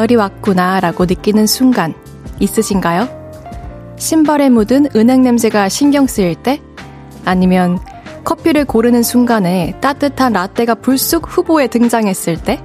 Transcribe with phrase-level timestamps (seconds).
[0.00, 1.92] 가을이 왔구나 라고 느끼는 순간
[2.38, 3.08] 있으신가요?
[3.96, 6.62] 신발에 묻은 은행 냄새가 신경 쓰일 때?
[7.26, 7.78] 아니면
[8.24, 12.62] 커피를 고르는 순간에 따뜻한 라떼가 불쑥 후보에 등장했을 때?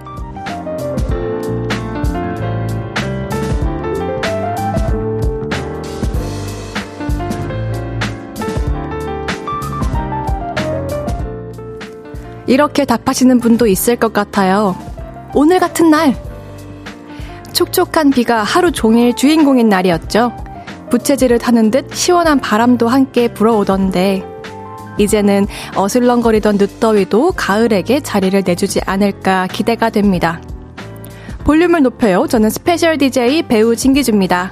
[12.48, 14.76] 이렇게 답하시는 분도 있을 것 같아요.
[15.34, 16.25] 오늘 같은 날!
[17.56, 20.32] 촉촉한 비가 하루 종일 주인공인 날이었죠.
[20.92, 24.24] 부채질을 하는 듯 시원한 바람도 함께 불어오던데,
[25.00, 30.42] 이제는 어슬렁거리던 늦더위도 가을에게 자리를 내주지 않을까 기대가 됩니다.
[31.46, 32.28] 볼륨을 높여요.
[32.28, 34.52] 저는 special DJ 배우 진기주입니다.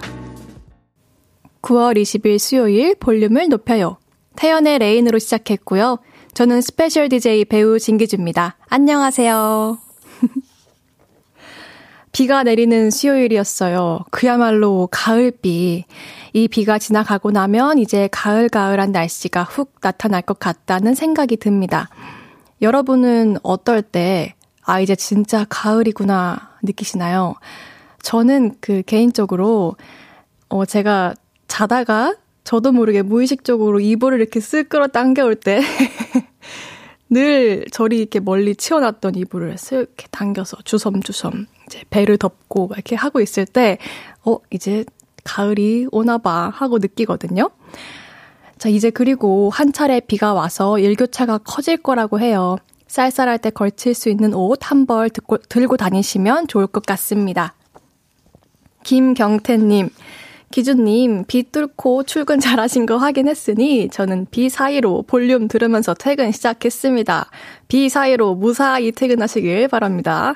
[1.61, 3.97] 9월 20일 수요일 볼륨을 높여요.
[4.35, 5.99] 태연의 Rain으로 시작했고요.
[6.33, 8.57] 저는 special DJ 배우 진기주입니다.
[8.69, 9.77] 안녕하세요.
[12.13, 14.01] 비가 내리는 수요일이었어요.
[14.11, 15.83] 그야말로 가을비.
[16.33, 21.89] 이 비가 지나가고 나면 이제 가을가을한 날씨가 훅 나타날 것 같다는 생각이 듭니다.
[22.61, 27.33] 여러분은 어떨 때, 아, 이제 진짜 가을이구나 느끼시나요?
[28.03, 29.75] 저는 그 개인적으로,
[30.49, 31.15] 어, 제가
[31.47, 35.61] 자다가 저도 모르게 무의식적으로 이불을 이렇게 쓱 끌어 당겨올 때,
[37.09, 43.19] 늘 저리 이렇게 멀리 치워놨던 이불을 쓱 이렇게 당겨서 주섬주섬 이제 배를 덮고 이렇게 하고
[43.21, 43.77] 있을 때,
[44.25, 44.85] 어, 이제
[45.23, 47.49] 가을이 오나 봐 하고 느끼거든요.
[48.57, 52.57] 자, 이제 그리고 한 차례 비가 와서 일교차가 커질 거라고 해요.
[52.87, 55.09] 쌀쌀할 때 걸칠 수 있는 옷 한 벌
[55.49, 57.55] 들고 다니시면 좋을 것 같습니다.
[58.83, 59.89] 김경태님,
[60.51, 67.29] 기준님, 비 뚫고 출근 잘하신 거 확인했으니 저는 비 사이로 볼륨 들으면서 퇴근 시작했습니다.
[67.67, 70.35] 비 사이로 무사히 퇴근하시길 바랍니다.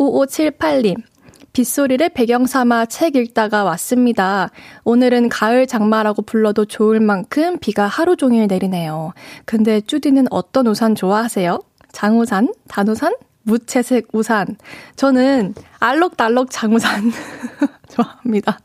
[0.00, 0.96] 5578님,
[1.52, 4.50] 빗소리를 배경 삼아 책 읽다가 왔습니다.
[4.84, 9.12] 오늘은 가을 장마라고 불러도 좋을 만큼 비가 하루 종일 내리네요.
[9.44, 11.60] 근데 쭈디는 어떤 우산 좋아하세요?
[11.92, 12.54] 장우산?
[12.68, 13.14] 단우산?
[13.42, 14.56] 무채색 우산.
[14.96, 17.12] 저는 알록달록 장우산
[17.90, 18.58] 좋아합니다.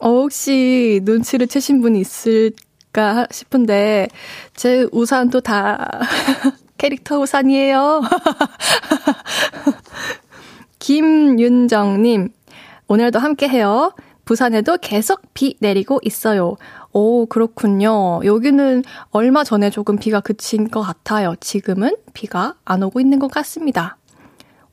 [0.00, 4.08] 어, 혹시 눈치를 채신 분이 있을까 싶은데,
[4.54, 5.88] 제 우산도 다
[6.76, 8.02] 캐릭터 우산이에요.
[10.86, 12.28] 김윤정님,
[12.86, 13.92] 오늘도 함께 해요.
[14.24, 16.54] 부산에도 계속 비 내리고 있어요.
[16.92, 18.20] 오, 그렇군요.
[18.24, 21.34] 여기는 얼마 전에 조금 비가 그친 것 같아요.
[21.40, 23.96] 지금은 비가 안 오고 있는 것 같습니다.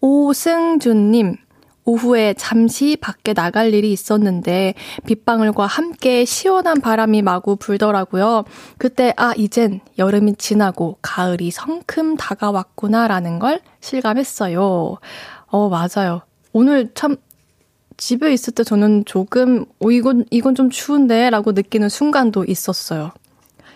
[0.02, 1.38] 오승준님,
[1.86, 4.74] 오후에 잠시 밖에 나갈 일이 있었는데
[5.06, 8.46] 빗방울과 함께 시원한 바람이 마구 불더라고요.
[8.78, 14.98] 그때 아 이젠 여름이 지나고 가을이 성큼 다가왔구나라는 걸 실감했어요.
[15.54, 16.22] 어 맞아요.
[16.52, 17.16] 오늘 참
[17.96, 23.12] 집에 있을 때 저는 조금 어 이건 이건 좀 추운데라고 느끼는 순간도 있었어요.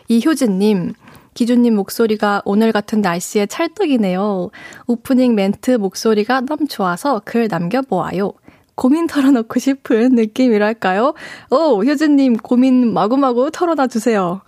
[0.08, 0.94] 이효진 님
[1.36, 4.50] 기준님 목소리가 오늘 같은 날씨에 찰떡이네요.
[4.88, 8.34] 오프닝 멘트 목소리가 너무 좋아서 글 남겨보아요.
[8.74, 11.14] 고민 털어놓고 싶은 느낌이랄까요?
[11.52, 14.42] 오, 효진님 고민 마구마구 털어놔 주세요.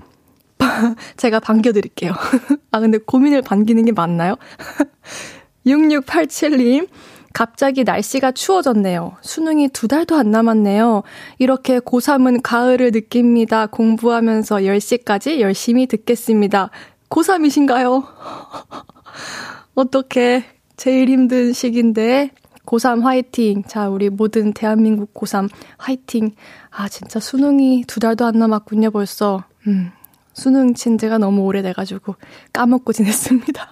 [1.18, 2.14] 제가 반겨드릴게요.
[2.72, 4.36] 아, 근데 고민을 반기는 게 맞나요?
[5.66, 6.88] 6687님,
[7.34, 9.18] 갑자기 날씨가 추워졌네요.
[9.22, 11.04] 수능이 두 달도 안 남았네요.
[11.38, 13.68] 이렇게 고3은 가을을 느낍니다.
[13.68, 16.70] 공부하면서 10시까지 열심히 듣겠습니다.
[17.10, 18.06] 고3이신가요?
[19.76, 20.44] 어떻게
[20.76, 22.32] 제일 힘든 시기인데
[22.66, 23.64] 고3 화이팅.
[23.64, 26.32] 자, 우리 모든 대한민국 고3 화이팅.
[26.70, 29.44] 아, 진짜 수능이 두 달도 안 남았군요, 벌써.
[29.68, 29.92] 음,
[30.34, 32.16] 수능 친 지가 너무 오래돼가지고
[32.54, 33.70] 까먹고 지냈습니다.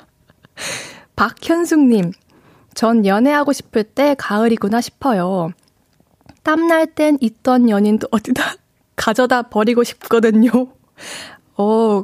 [1.16, 2.12] 박현숙님,
[2.78, 5.50] 전 연애하고 싶을 때 가을이구나 싶어요.
[6.44, 8.54] 땀날 땐 있던 연인도 어디다
[8.96, 10.52] 가져다 버리고 싶거든요.
[11.56, 12.04] 어,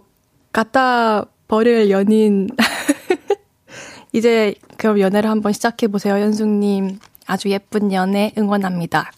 [0.52, 2.50] 갖다 버릴 연인.
[4.14, 6.98] 이제 그럼 연애를 한번 시작해보세요, 현숙님.
[7.28, 9.12] 아주 예쁜 연애 응원합니다.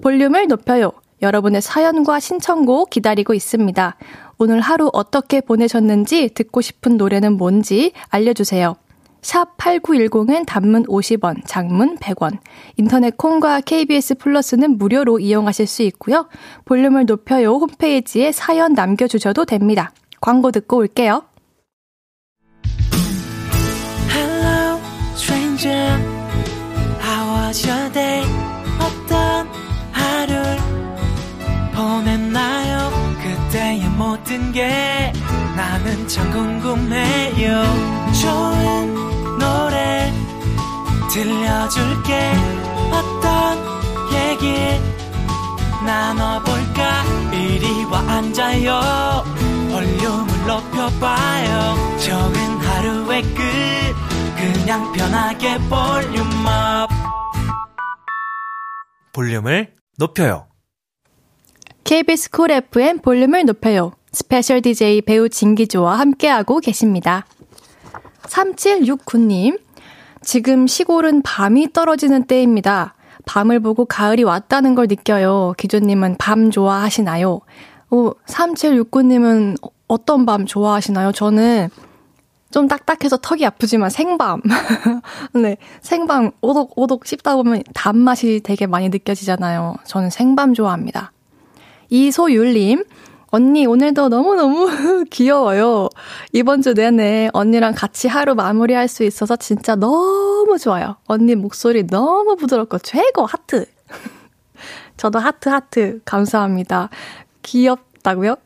[0.00, 0.92] 볼륨을 높여요.
[1.20, 3.96] 여러분의 사연과 신청곡 기다리고 있습니다.
[4.38, 8.76] 오늘 하루 어떻게 보내셨는지 듣고 싶은 노래는 뭔지 알려주세요.
[9.22, 12.38] 샵 8910은 단문 50원, 장문 100원.
[12.76, 16.28] 인터넷 콩과 KBS 플러스는 무료로 이용하실 수 있고요.
[16.64, 19.92] 볼륨을 높여요 홈페이지에 사연 남겨주셔도 됩니다.
[20.20, 21.24] 광고 듣고 올게요.
[24.10, 24.80] Hello,
[25.14, 25.98] stranger.
[27.00, 28.24] How was your day?
[28.80, 29.46] 어떤
[29.92, 30.58] 하루를
[31.74, 32.90] 보냈나요?
[33.22, 35.12] 그때의 모든 게
[35.62, 37.62] 나는 참 궁금해요.
[38.20, 40.12] 좋은 노래
[41.08, 42.32] 들려줄게.
[42.90, 43.58] 어떤
[44.12, 44.56] 얘기
[45.86, 47.04] 나눠볼까?
[47.32, 49.22] 이리 와 앉아요.
[49.70, 51.96] 볼륨을 높여봐요.
[51.98, 53.42] 적은 하루의 끝.
[54.36, 56.90] 그냥 편하게 볼륨업.
[59.12, 60.48] 볼륨을 높여요.
[61.84, 67.24] KBS 쿨 FM 볼륨을 높여요 special DJ 배우 진기주와 함께하고 계십니다
[68.24, 69.58] 3769님
[70.22, 72.94] 지금 시골은 밤이 떨어지는 때입니다.
[73.26, 75.54] 밤을 보고 가을이 왔다는 걸 느껴요.
[75.58, 77.40] 기주님은 밤 좋아하시나요?
[77.90, 79.56] 오, 3769님은
[79.88, 81.12] 어떤 밤 좋아하시나요?
[81.12, 81.68] 저는
[82.50, 84.40] 좀 딱딱해서 턱이 아프지만 생밤.
[85.34, 89.76] 네, 생밤 오독 오독 씹다 보면 단맛이 되게 많이 느껴지잖아요.
[89.84, 91.12] 저는 생밤 좋아합니다.
[91.90, 92.84] 이소율님,
[93.34, 94.68] 언니, 오늘도 너무너무
[95.08, 95.88] 귀여워요.
[96.34, 100.96] 이번 주 내내 언니랑 같이 하루 마무리할 수 있어서 진짜 너무 좋아요.
[101.06, 103.64] 언니 목소리 너무 부드럽고 최고 하트.
[104.98, 106.00] 저도 하트, 하트.
[106.04, 106.90] 감사합니다.
[107.42, 108.36] 귀엽다고요?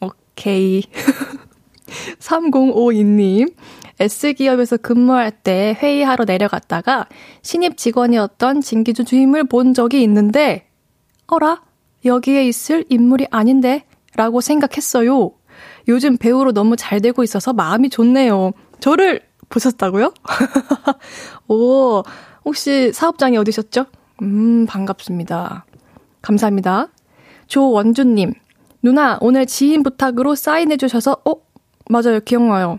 [0.00, 0.82] 오케이.
[2.18, 3.54] 3052님.
[4.00, 7.06] S기업에서 근무할 때 회의하러 내려갔다가
[7.42, 10.66] 신입 직원이었던 진기주 주임을 본 적이 있는데,
[11.28, 11.62] 어라?
[12.04, 13.84] 여기에 있을 인물이 아닌데?
[14.16, 15.32] 라고 생각했어요.
[15.88, 18.52] 요즘 배우로 너무 잘 되고 있어서 마음이 좋네요.
[18.80, 20.12] 저를 보셨다고요?
[21.48, 22.02] 오,
[22.44, 23.86] 혹시 사업장이 어디셨죠?
[24.22, 25.64] 음, 반갑습니다.
[26.22, 26.88] 감사합니다.
[27.46, 28.32] 조원주님,
[28.82, 31.34] 누나, 오늘 지인 부탁으로 사인해주셔서, 어?
[31.88, 32.78] 맞아요, 기억나요.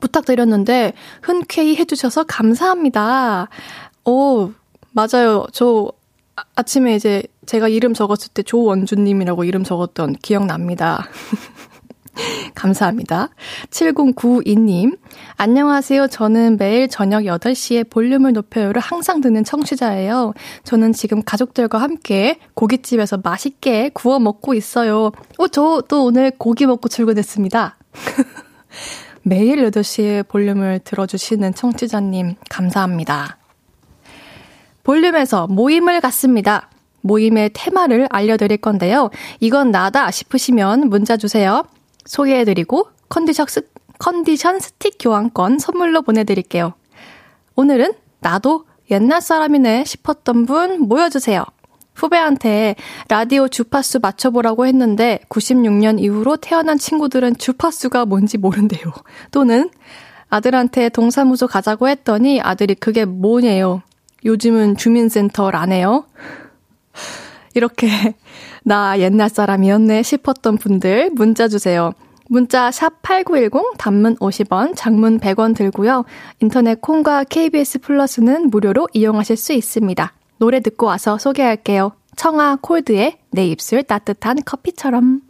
[0.00, 3.48] 부탁드렸는데, 흔쾌히 해주셔서 감사합니다.
[4.04, 4.52] 오,
[4.92, 5.46] 맞아요.
[5.52, 5.92] 저
[6.36, 11.08] 아, 아침에 이제 제가 이름 적었을 때 조원주님이라고 이름 적었던 기억납니다.
[12.54, 13.28] 감사합니다.
[13.70, 14.98] 7092님,
[15.36, 16.08] 안녕하세요.
[16.08, 20.32] 저는 매일 저녁 8시에 볼륨을 높여요를 항상 듣는 청취자예요.
[20.64, 25.12] 저는 지금 가족들과 함께 고깃집에서 맛있게 구워 먹고 있어요.
[25.38, 27.76] 어, 저도 오늘 고기 먹고 출근했습니다.
[29.22, 33.38] 매일 8시에 볼륨을 들어주시는 청취자님, 감사합니다.
[34.84, 36.70] 볼륨에서 모임을 갖습니다.
[37.06, 39.10] 모임의 테마를 알려드릴 건데요.
[39.40, 41.64] 이건 나다 싶으시면 문자 주세요.
[42.04, 43.68] 소개해드리고 컨디션, 스,
[43.98, 46.74] 컨디션 스틱 교환권 선물로 보내드릴게요.
[47.54, 51.44] 오늘은 나도 옛날 사람이네 싶었던 분 모여주세요.
[51.94, 52.76] 후배한테
[53.08, 58.92] 라디오 주파수 맞춰보라고 했는데 96년 이후로 태어난 친구들은 주파수가 뭔지 모른대요.
[59.30, 59.70] 또는
[60.28, 63.82] 아들한테 동사무소 가자고 했더니 아들이 그게 뭐냐요.
[64.24, 66.04] 요즘은 주민센터라네요.
[67.54, 67.88] 이렇게
[68.64, 71.92] 나 옛날 사람이었네 싶었던 분들 문자 주세요.
[72.28, 76.04] 문자 샵 8910 단문 50원, 장문 100원 들고요.
[76.40, 80.12] 인터넷 콩과 KBS 플러스는 무료로 이용하실 수 있습니다.
[80.38, 81.92] 노래 듣고 와서 소개할게요.
[82.16, 85.20] 청아 콜드의 내 입술 따뜻한 커피처럼.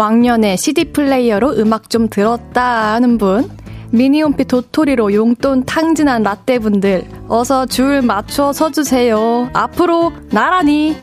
[0.00, 3.50] 왕년에 CD 플레이어로 음악 좀 들었다 하는 분,
[3.90, 9.50] 미니홈피 도토리로 용돈 탕진한 라떼분들, 어서 줄 맞춰 서주세요.
[9.52, 10.96] 앞으로 나란히!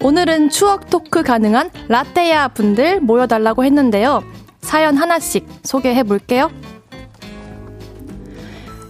[0.00, 4.22] 오늘은 추억 토크 가능한 라떼야 분들 모여달라고 했는데요.
[4.62, 6.50] 사연 하나씩 소개해 볼게요.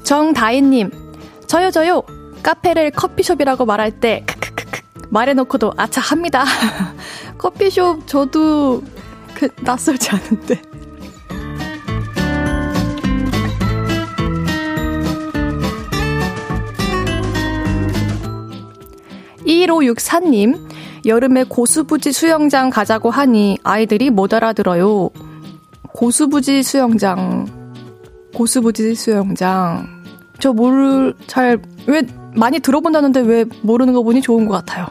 [0.05, 0.93] 정다인님,
[1.49, 2.05] 저요, 저요.
[2.43, 6.45] 카페를 커피숍이라고 말할 때 크크크크 말해놓고도 아차 합니다.
[7.39, 8.83] 커피숍 저도
[9.35, 10.61] 그 낯설지 않은데.
[19.47, 20.69] 1564님,
[21.05, 25.11] 여름에 고수부지 수영장 가자고 하니 아이들이 못 알아들어요.
[25.89, 27.47] 고수부지 수영장,
[28.35, 29.87] 고수부지 수영장.
[30.39, 32.03] 저 모를, 잘, 왜
[32.35, 34.87] 많이 들어본다는데 왜 모르는 거 보니 좋은 것 같아요.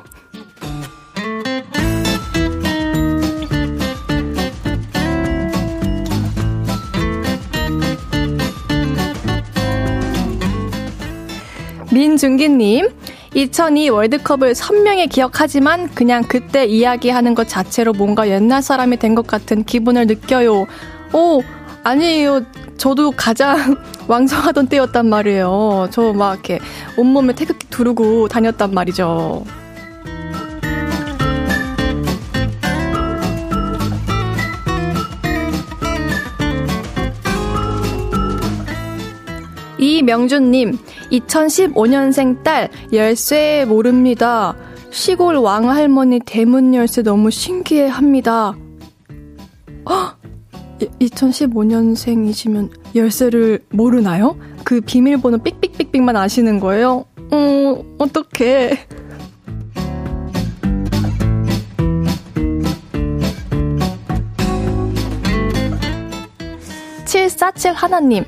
[11.92, 12.90] 민준기님,
[13.34, 19.64] 2002 월드컵을 선명히 기억하지만 그냥 그때 이야기하는 것 자체로 뭔가 옛날 사람이 된 것 같은
[19.64, 20.68] 기분을 느껴요.
[21.14, 21.42] 오,
[21.84, 22.42] 아니에요.
[22.78, 23.76] 저도 가장
[24.08, 25.90] 왕성하던 때였단 말이에요.
[25.92, 26.60] 저 막 이렇게
[26.98, 29.44] 온몸에 태극기 두르고 다녔단 말이죠.
[39.80, 40.78] 이명준님,
[41.12, 44.56] 2015년생 딸 열쇠 모릅니다.
[44.92, 48.54] 시골 왕할머니 대문 열쇠 너무 신기해 합니다.
[49.86, 50.21] 어?
[51.00, 54.38] 2015년생이시면 열쇠를 모르나요?
[54.64, 57.06] 그 비밀번호 삑삑삑삑만 아시는 거예요?
[57.32, 58.88] 어, 어떡해.
[67.06, 68.24] 7447 하나님.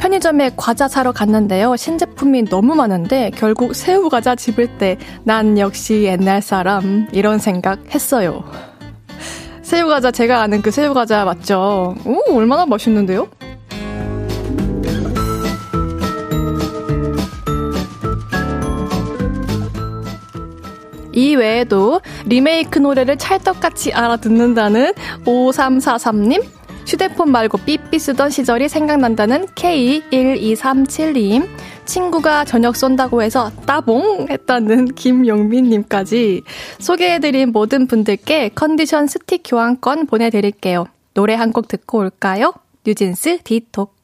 [0.00, 1.74] 편의점에 과자 사러 갔는데요.
[1.74, 8.44] 신제품이 너무 많은데 결국 새우 과자 집을 때 난 역시 옛날 사람 이런 생각 했어요.
[9.68, 11.94] 새우 과자 제가 아는 그 새우 과자 맞죠?
[12.06, 13.28] 오, 얼마나 맛있는데요?
[21.12, 24.94] 이 외에도 리메이크 노래를 찰떡같이 알아듣는다는
[25.26, 26.46] 5343님,
[26.88, 31.46] 휴대폰 말고 삐삐 쓰던 시절이 생각난다는 K1237님,
[31.84, 36.42] 친구가 저녁 쏜다고 해서 따봉 했다는 김용민님까지
[36.78, 40.86] 소개해드린 모든 분들께 컨디션 스틱 교환권 보내드릴게요.
[41.12, 42.54] 노래 한 곡 듣고 올까요?
[42.86, 43.94] 뉴진스 Ditto.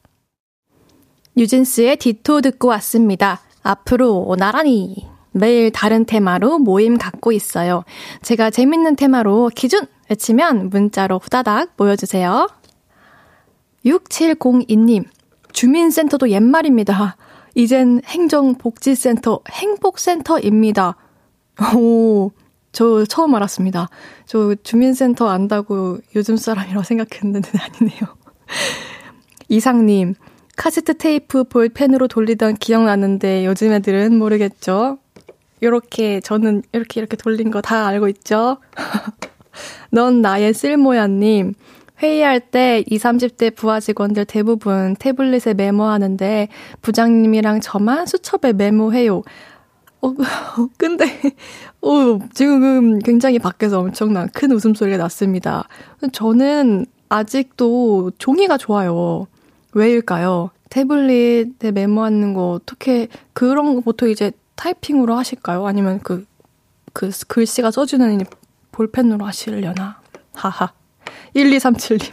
[1.37, 3.41] 뉴진스의 Ditto 듣고 왔습니다.
[3.63, 7.85] 앞으로 나란히 매일 다른 테마로 모임 갖고 있어요.
[8.21, 12.47] 제가 재밌는 테마로 기준 외치면 문자로 후다닥 보여주세요.
[13.85, 15.05] 6702님,
[15.53, 17.17] 주민센터도 옛말입니다.
[17.55, 20.97] 이젠 행정복지센터, 행복센터입니다.
[21.77, 22.33] 오,
[22.73, 23.89] 저 처음 알았습니다.
[24.27, 28.01] 저 주민센터 안다고 요즘 사람이라고 생각했는데 아니네요.
[29.49, 30.15] 이상님,
[30.57, 34.99] 카세트 테이프 볼펜으로 돌리던 기억나는데 요즘 애들은 모르겠죠?
[35.63, 38.59] 요렇게, 저는 이렇게 이렇게 돌린 거 다 알고 있죠?
[39.91, 41.55] 넌 나의 쓸모야님,
[42.05, 46.49] 회의할 때 20, 30대 부하 직원들 대부분 태블릿에 메모하는데
[46.83, 49.23] 부장님이랑 저만 수첩에 메모해요.
[50.03, 50.15] 어,
[50.77, 51.07] 근데,
[51.81, 55.67] 어, 지금 굉장히 밖에서 엄청난 큰 웃음소리가 났습니다.
[56.13, 59.27] 저는 아직도 종이가 좋아요.
[59.73, 60.51] 왜일까요?
[60.69, 65.67] 태블릿에 메모하는 거 어떻게, 그런 거 보통 이제 타이핑으로 하실까요?
[65.67, 66.27] 아니면 그,
[66.93, 68.21] 그 글씨가 써주는
[68.73, 70.01] 볼펜으로 하시려나?
[70.35, 70.84] 하하.
[71.35, 72.13] 1237님.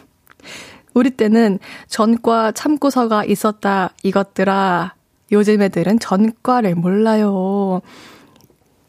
[0.93, 4.95] 우리 때는 전과 참고서가 있었다 이것들아.
[5.31, 7.81] 요즘 애들은 전과를 몰라요.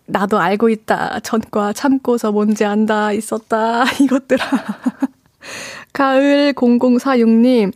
[0.07, 1.21] 나도 알고 있다.
[1.21, 3.13] 전과 참고서 뭔지 안다.
[3.13, 3.85] 있었다.
[4.03, 4.45] 이것들아.
[5.93, 7.73] 가을 0046님.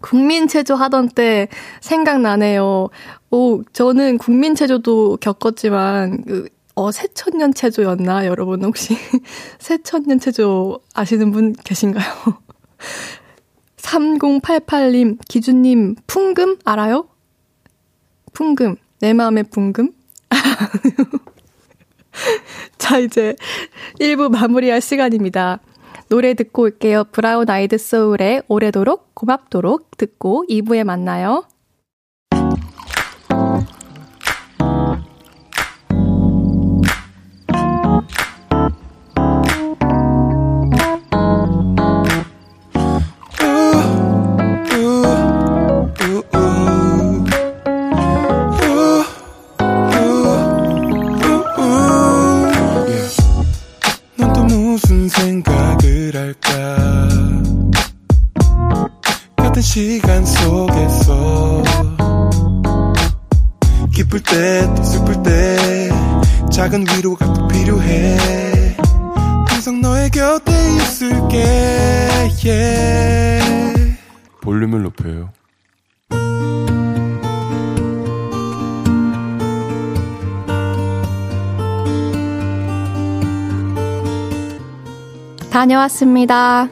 [0.00, 1.48] 국민체조 하던 때
[1.80, 2.88] 생각나네요.
[3.30, 8.26] 오, 저는 국민체조도 겪었지만, 그, 어, 새천년 체조였나?
[8.26, 8.94] 여러분 혹시
[9.58, 12.06] 새천년 체조 아시는 분 계신가요?
[13.78, 17.08] 3088님, 기준님, 풍금 알아요?
[18.32, 18.76] 풍금.
[19.00, 19.90] 내 마음의 풍금?
[22.78, 23.34] 자, 이제
[23.98, 25.58] 1부 마무리할 시간입니다.
[26.08, 27.02] 노래 듣고 올게요.
[27.10, 31.42] 브라운 아이드 소울의 오래도록 고맙도록 듣고 2부에 만나요.
[72.48, 73.98] Yeah.
[74.40, 75.32] 볼륨을 높여요
[85.50, 86.68] 다녀왔습니다.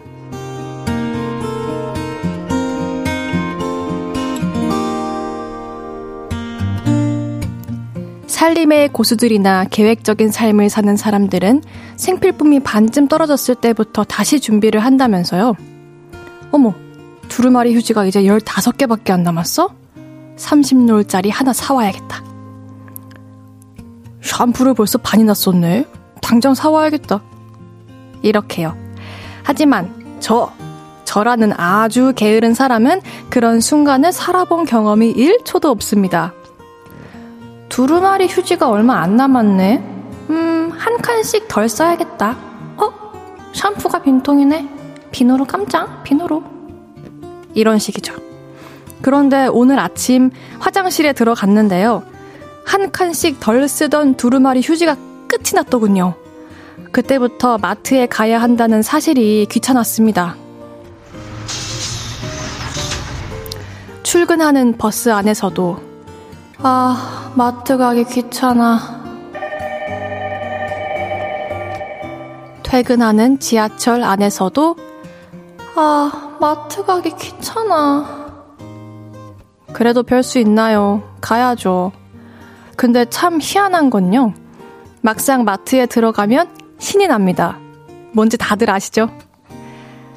[8.47, 11.65] 살림의 고수들이나 계획적인 삶을 사는 사람들은
[11.97, 15.55] 생필품이 반쯤 떨어졌을 때부터 다시 준비를 한다면서요.
[16.53, 16.73] 어머,
[17.29, 19.75] 두루마리 휴지가 이제 15개밖에 안 남았어?
[20.37, 22.23] 30롤짜리 하나 사와야겠다.
[24.23, 25.85] 샴푸를 벌써 반이나 썼네.
[26.23, 27.21] 당장 사와야겠다.
[28.23, 28.77] 이렇게요.
[29.43, 30.53] 하지만 저,
[31.05, 36.33] 저라는 아주 게으른 사람은 그런 순간을 살아본 경험이 1초도 없습니다.
[37.69, 39.77] 두루마리 휴지가 얼마 안 남았네.
[40.31, 42.37] 음, 한 칸씩 덜 써야겠다.
[42.77, 42.93] 어?
[43.53, 44.69] 샴푸가 빈통이네.
[45.11, 46.03] 비누로 깜짝?
[46.03, 46.43] 비누로.
[47.55, 48.15] 이런 식이죠.
[49.03, 52.03] 그런데 오늘 아침 화장실에 들어갔는데요.
[52.65, 54.97] 한 칸씩 덜 쓰던 두루마리 휴지가
[55.29, 56.15] 끝이 났더군요.
[56.93, 60.37] 그때부터 마트에 가야 한다는 사실이 귀찮았습니다.
[64.03, 65.96] 출근하는 버스 안에서도
[66.59, 69.05] 아, 마트 가기 귀찮아.
[72.63, 74.77] 퇴근하는 지하철 안에서도
[75.77, 78.27] 아, 마트 가기 귀찮아.
[79.73, 81.03] 그래도 별 수 있나요?
[81.21, 81.93] 가야죠.
[82.77, 84.33] 근데 참 희한한 건요.
[85.03, 86.49] 막상 마트에 들어가면
[86.79, 87.59] 신이 납니다.
[88.13, 89.11] 뭔지 다들 아시죠?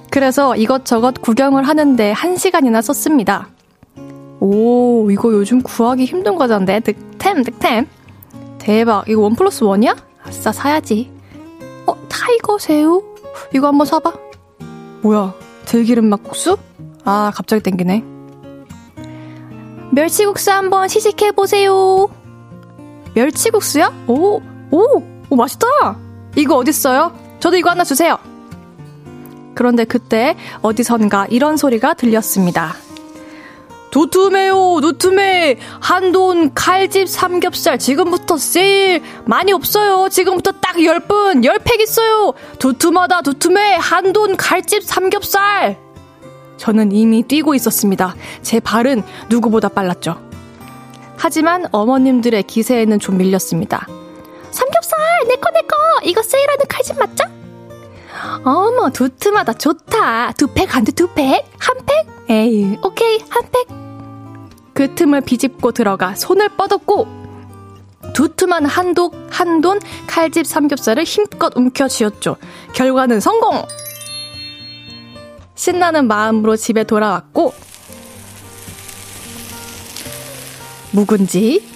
[0.10, 3.50] 그래서 이것저것 구경을 하는데 한 시간이나 썼습니다.
[4.40, 6.80] 오, 이거 요즘 구하기 힘든 과자인데.
[6.82, 7.88] 득템, 득템.
[8.58, 9.08] 대박.
[9.08, 9.96] 이거 one plus one이야?
[10.24, 11.12] 아싸, 사야지.
[11.86, 13.04] 어, 타이거 새우?
[13.54, 14.14] 이거 한번 사봐.
[15.02, 15.34] 뭐야,
[15.66, 16.58] 들기름 막국수?
[17.06, 18.04] 아, 갑자기 땡기네.
[19.92, 22.10] 멸치국수 한번 시식해보세요.
[23.16, 23.92] 멸치국수야?
[24.08, 24.40] 오,
[24.72, 25.66] 오, 오, 맛있다!
[26.36, 27.12] 이거 어딨어요?
[27.40, 28.18] 저도 이거 하나 주세요.
[29.56, 32.76] 그런데 그때 어디선가 이런 소리가 들렸습니다.
[33.92, 35.58] 두툼해요, 두툼해.
[35.80, 40.10] 한돈 칼집 삼겹살 지금부터 세일 많이 없어요.
[40.10, 42.34] 지금부터 딱 10분, 10팩 있어요.
[42.60, 43.76] 두툼하다, 두툼해.
[43.76, 45.78] 한돈 칼집 삼겹살.
[46.58, 48.16] 저는 이미 뛰고 있었습니다.
[48.42, 50.20] 제 발은 누구보다 빨랐죠.
[51.18, 53.88] 하지만 어머님들의 기세에는 좀 밀렸습니다.
[54.52, 55.76] 삼겹살, 내꺼, 내꺼.
[56.04, 57.24] 이거 세일하는 칼집 맞죠?
[58.44, 60.34] 어머, 두툼하다, 좋다.
[60.34, 61.46] 두 팩, 한 두, 두 팩?
[61.58, 62.08] 한 팩?
[62.30, 63.68] 에이, 오케이, 한 팩.
[64.74, 67.08] 그 틈을 비집고 들어가 손을 뻗었고,
[68.14, 72.38] 두툼한 한독, 한돈, 칼집 삼겹살을 힘껏 움켜 쥐었죠.
[72.74, 73.66] 결과는 성공!
[75.56, 77.54] 신나는 마음으로 집에 돌아왔고,
[80.92, 81.68] 묵은지,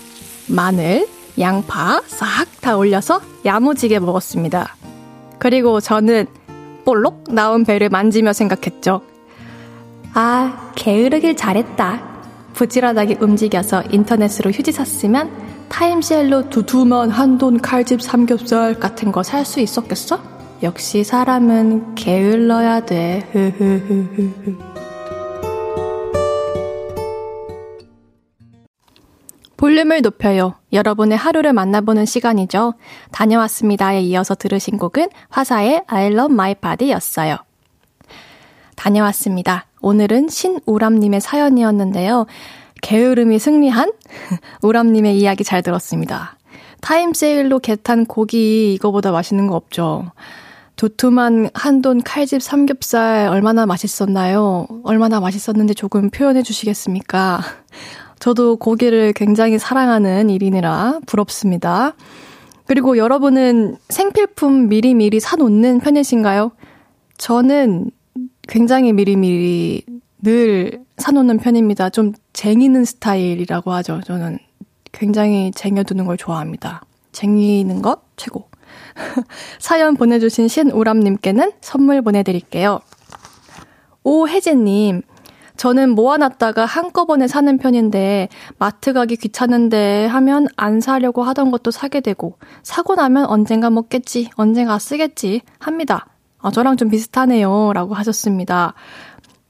[0.47, 1.07] 마늘,
[1.39, 4.77] 양파 싹 다 올려서 야무지게 먹었습니다.
[5.43, 6.25] 그리고 저는
[6.85, 9.01] 볼록 나온 배를 만지며 생각했죠.
[10.13, 12.01] 아, 게으르길 잘했다.
[12.53, 15.29] 부지런하게 움직여서 인터넷으로 휴지 샀으면
[15.67, 20.21] 타임셀로 두툼한 한돈 칼집 삼겹살 같은 거 살 수 있었겠어?
[20.63, 23.27] 역시 사람은 게을러야 돼.
[29.63, 30.55] 볼륨을 높여요.
[30.73, 32.73] 여러분의 하루를 만나보는 시간이죠.
[33.11, 37.37] 다녀왔습니다에 이어서 들으신 곡은 화사의 I love my body 였어요.
[38.75, 39.67] 다녀왔습니다.
[39.79, 42.25] 오늘은 신우람님의 사연이었는데요.
[42.81, 43.93] 게으름이 승리한
[44.63, 46.35] 우람님의 이야기 잘 들었습니다.
[46.81, 50.11] 타임 세일로 개탄 고기 이거보다 맛있는 거 없죠.
[50.75, 54.67] 두툼한 한돈 칼집 삼겹살 얼마나 맛있었나요?
[54.83, 57.39] 얼마나 맛있었는지 조금 표현해 주시겠습니까?
[58.23, 61.93] 저도 고기를 굉장히 사랑하는 일이라 부럽습니다.
[62.65, 66.51] 그리고 여러분은 생필품 미리미리 사놓는 편이신가요?
[67.17, 67.91] 저는
[68.47, 69.83] 굉장히 미리미리
[70.21, 71.89] 늘 사놓는 편입니다.
[71.89, 73.99] 좀 쟁이는 스타일이라고 하죠.
[74.05, 74.39] 저는
[74.93, 76.81] 굉장히 쟁여두는 걸 좋아합니다.
[77.11, 78.47] 쟁이는 것 최고.
[79.59, 82.79] 사연 보내주신 신우람님께는 선물 보내드릴게요.
[84.05, 85.01] 오혜재님,
[85.57, 92.37] 저는 모아놨다가 한꺼번에 사는 편인데 마트 가기 귀찮은데 하면 안 사려고 하던 것도 사게 되고
[92.63, 96.07] 사고 나면 언젠가 먹겠지, 언젠가 쓰겠지 합니다.
[96.43, 97.71] 아, 저랑 좀 비슷하네요.
[97.73, 98.73] 라고 하셨습니다.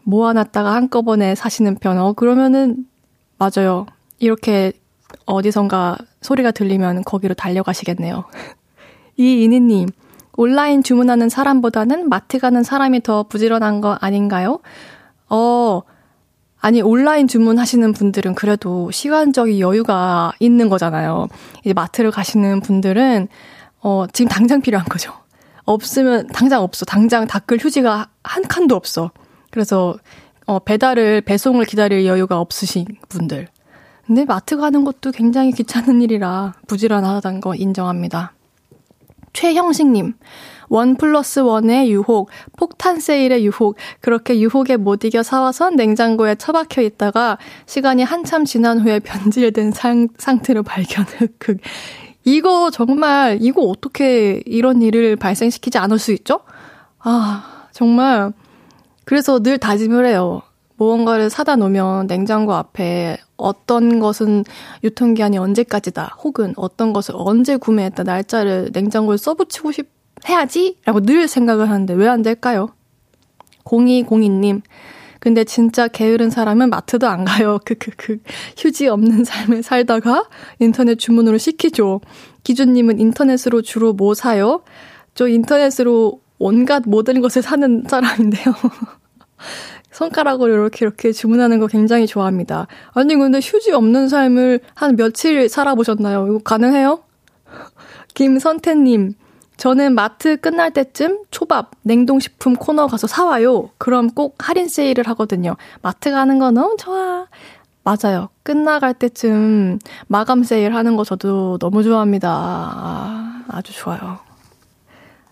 [0.03, 1.97] 모아놨다가 한꺼번에 사시는 편.
[1.97, 2.85] 어, 그러면은,
[3.39, 3.87] 맞아요.
[4.19, 4.73] 이렇게
[5.25, 8.25] 어디선가 소리가 들리면 거기로 달려가시겠네요.
[9.17, 9.89] 이이니님,
[10.37, 14.59] 온라인 주문하는 사람보다는 마트 가는 사람이 더 부지런한 거 아닌가요?
[15.29, 15.81] 어,
[16.63, 21.27] 아니, 온라인 주문하시는 분들은 그래도 시간적인 여유가 있는 거잖아요.
[21.65, 23.27] 이제 마트를 가시는 분들은,
[23.81, 25.11] 어, 지금 당장 필요한 거죠.
[25.65, 26.85] 없으면 당장 없어.
[26.85, 29.11] 당장 닦을 휴지가 한 칸도 없어.
[29.51, 29.97] 그래서,
[30.45, 33.49] 어, 배달을, 배송을 기다릴 여유가 없으신 분들.
[34.07, 38.31] 근데 마트 가는 것도 굉장히 귀찮은 일이라 부지런하다는 거 인정합니다.
[39.33, 40.13] 최형식님,
[40.73, 47.37] 원 플러스 원의 유혹, 폭탄 세일의 유혹, 그렇게 유혹에 못 이겨 사와선 냉장고에 처박혀 있다가
[47.67, 51.59] 시간이 한참 지난 후에 변질된 상, 상태로 발견, 흑흑.
[52.25, 56.39] 이거 정말, 이거 어떻게 이런 일을 발생시키지 않을 수 있죠?
[56.97, 58.33] 아, 정말.
[59.05, 60.41] 그래서 늘 다짐을 해요.
[60.77, 64.43] 무언가를 사다 놓으면 냉장고 앞에 어떤 것은
[64.83, 69.93] 유통기한이 언제까지다, 혹은 어떤 것을 언제 구매했다 날짜를 냉장고에 써붙이고 싶,
[70.29, 70.77] 해야지?
[70.85, 72.69] 라고 늘 생각을 하는데 왜 안 될까요?
[73.65, 74.61] 0202님,
[75.19, 77.59] 근데 진짜 게으른 사람은 마트도 안 가요.
[77.65, 78.17] 그, 그, 그,
[78.57, 80.27] 휴지 없는 삶을 살다가
[80.59, 82.01] 인터넷 주문으로 시키죠.
[82.43, 84.63] 기준님은 인터넷으로 주로 뭐 사요?
[85.15, 88.53] 저 인터넷으로 온갖 모든 것을 사는 사람인데요.
[89.91, 92.67] 손가락으로 이렇게 이렇게 주문하는 거 굉장히 좋아합니다.
[92.93, 96.27] 아니, 근데 휴지 없는 삶을 한 며칠 살아보셨나요?
[96.27, 97.03] 이거 가능해요?
[98.15, 99.13] 김선태님,
[99.57, 103.69] 저는 마트 끝날 때쯤 초밥, 냉동식품 코너 가서 사와요.
[103.77, 105.55] 그럼 꼭 할인 세일을 하거든요.
[105.81, 107.27] 마트 가는 거 너무 좋아.
[107.83, 108.29] 맞아요.
[108.43, 112.29] 끝나갈 때쯤 마감 세일 하는 거 저도 너무 좋아합니다.
[112.31, 114.19] 아, 아주 좋아요.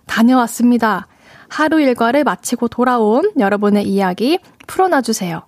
[0.05, 1.07] 다녀왔습니다.
[1.47, 5.41] 하루 일과를 마치고 돌아온 여러분의 이야기 풀어놔주세요.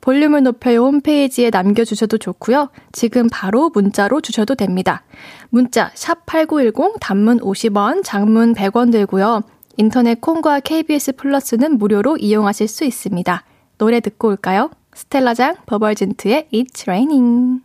[0.00, 2.70] 볼륨을 높여요 홈페이지에 남겨주셔도 좋고요.
[2.92, 5.02] 지금 바로 문자로 주셔도 됩니다.
[5.50, 9.42] 문자 샵8910 단문 50원, 장문 100원 들고요.
[9.76, 13.44] 인터넷 콩과 KBS 플러스는 무료로 이용하실 수 있습니다.
[13.78, 14.70] 노래 듣고 올까요?
[14.94, 17.62] 스텔라장 버벌진트의 It's Raining.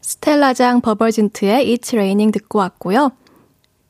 [0.00, 3.12] 스텔라장 버벌진트의 It's Raining 듣고 왔고요.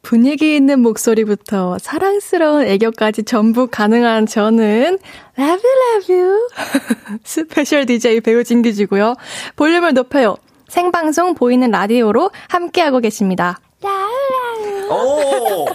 [0.02, 4.98] 분위기 있는 목소리부터 사랑스러운 애교까지 전부 가능한 저는
[5.38, 6.48] Love you, love you.
[7.24, 9.14] 스페셜 DJ 배우 진기주고요.
[9.56, 10.36] 볼륨을 높여요.
[10.68, 13.60] 생방송 보이는 라디오로 함께하고 계십니다.
[14.90, 15.66] 오!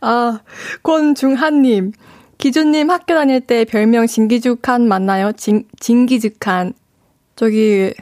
[0.00, 0.40] 아,
[0.82, 1.92] 권중한님.
[2.38, 5.32] 기주님 학교 다닐 때 별명 진기죽한 맞나요?
[5.32, 6.74] 진, 진기죽한.
[7.36, 7.92] 저기,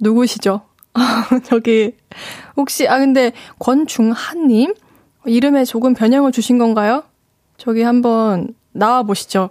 [0.00, 0.62] 누구시죠?
[1.44, 1.94] 저기,
[2.56, 4.74] 혹시, 아, 근데, 권중한님?
[5.24, 7.04] 이름에 조금 변형을 주신 건가요?
[7.56, 9.50] 저기 한번 나와 보시죠.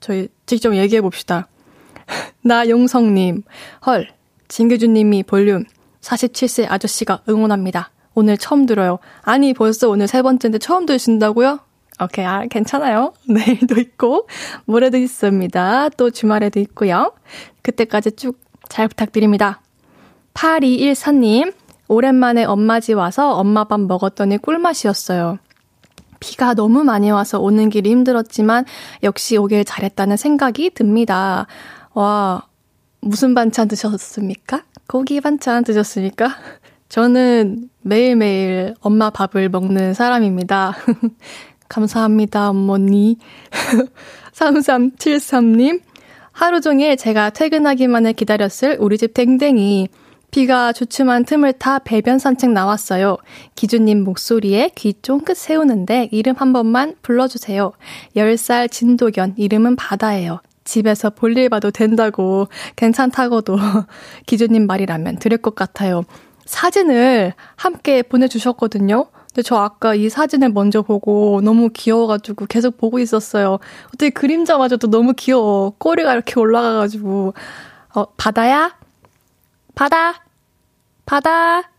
[0.00, 1.48] 저희 직접 얘기해 봅시다.
[2.42, 3.44] 나용성님,
[3.86, 4.08] 헐,
[4.48, 5.64] 진규주님이 볼륨
[6.00, 7.90] 47세 아저씨가 응원합니다.
[8.14, 8.98] 오늘 처음 들어요.
[9.22, 11.60] 아니, 벌써 오늘 세 번째인데 처음 들으신다고요?
[12.02, 13.14] 오케이, 아, 괜찮아요.
[13.28, 14.28] 내일도 있고,
[14.66, 15.88] 모레도 있습니다.
[15.90, 17.12] 또 주말에도 있고요.
[17.62, 19.60] 그때까지 쭉 잘 부탁드립니다.
[20.34, 21.54] 8214님,
[21.88, 25.38] 오랜만에 엄마 집 와서 엄마 밥 먹었더니 꿀맛이었어요.
[26.20, 28.64] 비가 너무 많이 와서 오는 길이 힘들었지만
[29.02, 31.46] 역시 오길 잘했다는 생각이 듭니다.
[31.92, 32.42] 와,
[33.00, 34.62] 무슨 반찬 드셨습니까?
[34.86, 36.30] 고기 반찬 드셨습니까?
[36.88, 40.76] 저는 매일매일 엄마 밥을 먹는 사람입니다.
[41.68, 43.18] 감사합니다, 어머니.
[44.32, 45.80] 3373님,
[46.32, 49.88] 하루 종일 제가 퇴근하기만을 기다렸을 우리 집 댕댕이.
[50.34, 53.18] 비가 주춤한 틈을 타 배변 산책 나왔어요.
[53.54, 57.70] 기준님 목소리에 귀 쫑긋 세우는데 이름 한 번만 불러주세요.
[58.16, 60.40] 10살 진도견, 이름은 바다예요.
[60.64, 63.56] 집에서 볼일 봐도 된다고, 괜찮다고도
[64.26, 66.02] 기준님 말이라면 들을 것 같아요.
[66.46, 69.06] 사진을 함께 보내주셨거든요.
[69.28, 73.60] 근데 저 아까 이 사진을 먼저 보고 너무 귀여워가지고 계속 보고 있었어요.
[73.86, 75.74] 어떻게 그림자마저도 너무 귀여워.
[75.78, 77.34] 꼬리가 이렇게 올라가가지고.
[77.94, 78.76] 어, 바다야?
[79.76, 80.23] 바다?
[81.06, 81.70] 바다?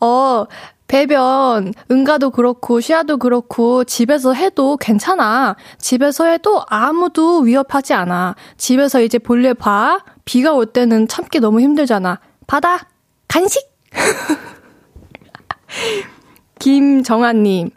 [0.00, 0.46] 어,
[0.88, 5.56] 배변, 응가도 그렇고, 시야도 그렇고, 집에서 해도 괜찮아.
[5.78, 8.34] 집에서 해도 아무도 위협하지 않아.
[8.58, 10.00] 집에서 이제 볼일 봐.
[10.24, 12.20] 비가 올 때는 참기 너무 힘들잖아.
[12.46, 12.88] 바다,
[13.28, 13.62] 간식!
[16.58, 17.70] 김정아님,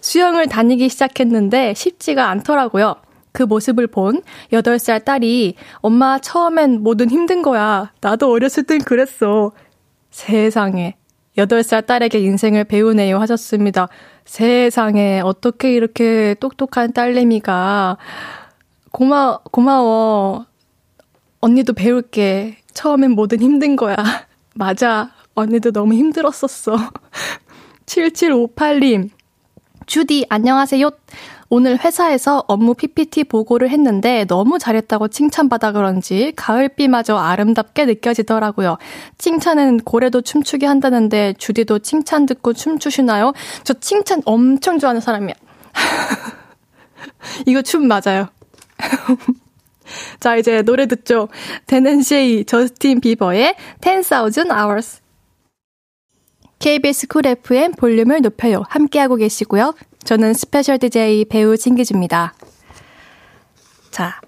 [0.00, 2.96] 수영을 다니기 시작했는데 쉽지가 않더라고요.
[3.32, 4.22] 그 모습을 본
[4.52, 7.92] 8살 딸이 엄마 처음엔 뭐든 힘든 거야.
[8.00, 9.52] 나도 어렸을 땐 그랬어.
[10.14, 10.94] 세상에.
[11.36, 13.88] 8살 딸에게 인생을 배우네요 하셨습니다.
[14.24, 17.98] 세상에 어떻게 이렇게 똑똑한 딸내미가
[18.92, 20.46] 고마 고마워.
[21.40, 22.58] 언니도 배울게.
[22.74, 23.96] 처음엔 뭐든 힘든 거야.
[24.54, 25.10] 맞아.
[25.34, 26.76] 언니도 너무 힘들었었어.
[27.86, 29.10] 7758님.
[29.86, 30.90] 주디, 안녕하세요.
[31.48, 38.78] 오늘 회사에서 업무 PPT 보고를 했는데 너무 잘했다고 칭찬받아 그런지 가을비마저 아름답게 느껴지더라고요.
[39.18, 43.32] 칭찬은 고래도 춤추게 한다는데 주디도 칭찬 듣고 춤추시나요?
[43.62, 45.34] 저 칭찬 엄청 좋아하는 사람이야.
[47.46, 48.28] 이거 춤 맞아요.
[50.20, 51.28] 자, 이제 노래 듣죠.
[51.66, 55.00] 데넨쉐이 저스틴 비버의 10,000 Hours.
[56.58, 58.62] KBS 쿨 FM 볼륨을 높여요.
[58.68, 59.74] 함께하고 계시고요.
[60.04, 62.34] 저는 스페셜 DJ 배우 진기주입니다.
[63.90, 64.20] 자,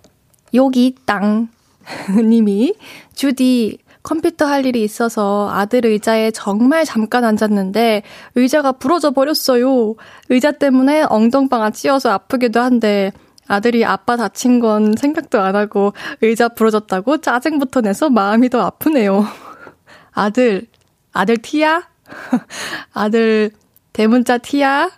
[0.54, 1.48] 여기 땅
[2.16, 2.74] 님이
[3.14, 8.04] 쭈디 컴퓨터 할 일이 있어서 아들 의자에 정말 잠깐 앉았는데
[8.36, 9.96] 의자가 부러져 버렸어요.
[10.28, 13.12] 의자 때문에 엉덩방아 찧어서 아프기도 한데
[13.48, 19.26] 아들이 아빠 다친 건 생각도 안 하고 의자 부러졌다고 짜증부터 내서 마음이 더 아프네요.
[20.14, 20.66] 아들,
[21.12, 21.88] 아들 티야?
[22.94, 23.50] 아들
[23.92, 24.90] 대문자 티야?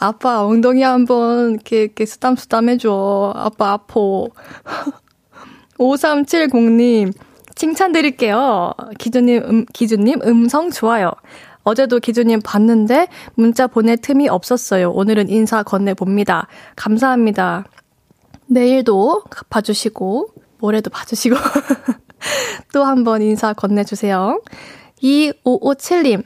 [0.00, 3.32] 아빠 엉덩이 한번 이렇게, 이렇게 쓰담쓰담 해줘.
[3.36, 4.30] 아빠 아포.
[5.78, 7.12] 5370님,
[7.54, 8.72] 칭찬 드릴게요.
[8.98, 11.12] 기준님, 음, 기준님, 음성 좋아요.
[11.62, 14.90] 어제도 기준님 봤는데 문자 보낼 틈이 없었어요.
[14.92, 16.48] 오늘은 인사 건네봅니다.
[16.76, 17.64] 감사합니다.
[18.46, 21.36] 내일도 봐주시고, 모레도 봐주시고,
[22.72, 24.42] 또 한 번 인사 건네주세요.
[25.02, 26.24] 2557님, 꺅!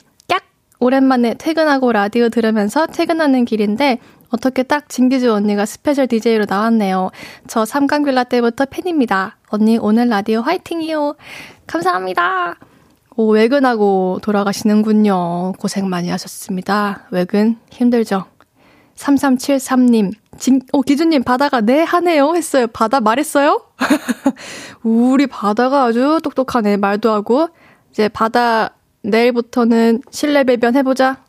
[0.85, 7.11] 오랜만에 퇴근하고 라디오 들으면서 퇴근하는 길인데, 어떻게 딱 진기주 언니가 스페셜 DJ로 나왔네요.
[7.47, 9.39] 저 삼광빌라 때부터 팬입니다.
[9.49, 11.15] 언니 오늘 라디오 화이팅이요.
[11.67, 12.57] 감사합니다.
[13.17, 15.53] 오, 외근하고 돌아가시는군요.
[15.59, 17.07] 고생 많이 하셨습니다.
[17.11, 18.27] 외근 힘들죠?
[18.97, 22.35] 3373님, 진, 오, 기준님, 바다가 네, 하네요.
[22.35, 22.67] 했어요.
[22.67, 23.63] 바다 말했어요?
[24.85, 26.77] 우리 바다가 아주 똑똑하네.
[26.77, 27.49] 말도 하고.
[27.91, 31.23] 이제 바다, 내일부터는 실내 배변 해보자.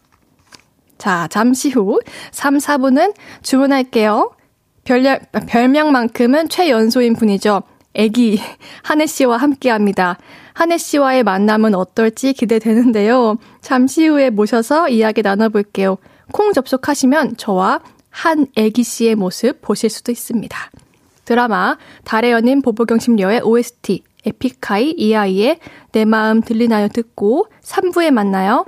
[0.98, 2.00] 자, 잠시 후
[2.32, 4.32] 3, 4분은 주문할게요.
[4.84, 7.64] 별명, 별명만큼은 최연소인 분이죠.
[7.96, 8.40] 애기
[8.84, 10.18] 한혜 씨와 함께 합니다.
[10.54, 13.38] 한혜 씨와의 만남은 어떨지 기대되는데요.
[13.62, 15.98] 잠시 후에 모셔서 이야기 나눠볼게요.
[16.32, 20.58] 콩 접속하시면 저와 한 애기 씨의 모습 보실 수도 있습니다.
[21.26, 25.60] 드라마 달의 연인 보보경 심려의 OST 에픽하이 이아이의
[25.92, 26.88] 내 마음 들리나요?
[26.90, 28.66] 듣고 3부에 만나요.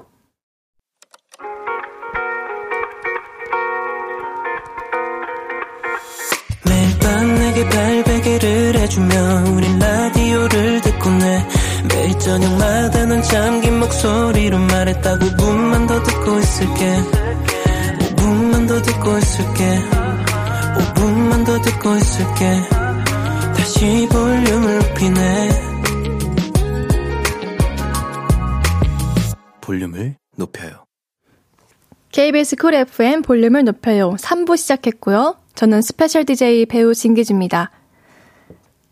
[6.66, 9.16] 매일 밤 내게 발베개를 해주며
[9.56, 11.48] 우린 라디오를 듣고 내
[11.90, 16.96] 매일 저녁마다 넌 잠긴 목소리로 말했다 5분만 더 듣고 있을게.
[18.16, 20.08] 5분만 더 듣고 있을게.
[20.78, 22.87] 5분만 더 듣고 있을게
[23.68, 25.50] 다시 볼륨을 높이네
[29.60, 30.86] 볼륨을 높여요.
[32.14, 34.12] KBS 쿨 FM 볼륨을 높여요.
[34.12, 35.36] 3부 시작했고요.
[35.56, 37.72] 저는 스페셜 DJ 배우 진기주입니다.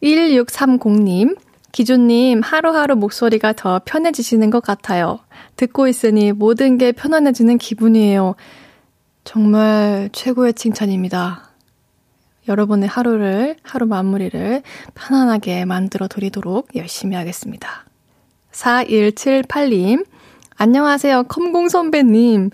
[0.04, 1.38] 1630님,
[1.72, 5.20] 기주님, 하루하루 목소리가 더 편해지시는 것 같아요.
[5.56, 8.36] 듣고 있으니 모든 게 편안해지는 기분이에요.
[9.24, 11.55] 정말 최고의 칭찬입니다.
[12.48, 14.62] 여러분의 하루를, 하루 마무리를
[14.94, 17.86] 편안하게 만들어 드리도록 열심히 하겠습니다.
[18.52, 20.06] 4178님,
[20.58, 21.24] 안녕하세요.
[21.24, 22.50] 컴공 선배님.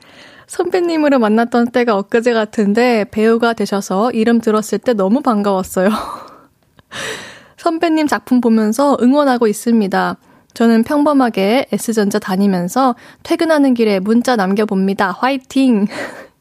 [0.47, 5.89] 선배님으로 만났던 때가 엊그제 같은데 배우가 되셔서 이름 들었을 때 너무 반가웠어요.
[7.57, 10.17] 선배님 작품 보면서 응원하고 있습니다.
[10.53, 15.11] 저는 평범하게 S전자 다니면서 퇴근하는 길에 문자 남겨봅니다.
[15.11, 15.87] 화이팅!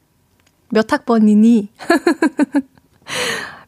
[0.69, 1.69] 몇 학번이니?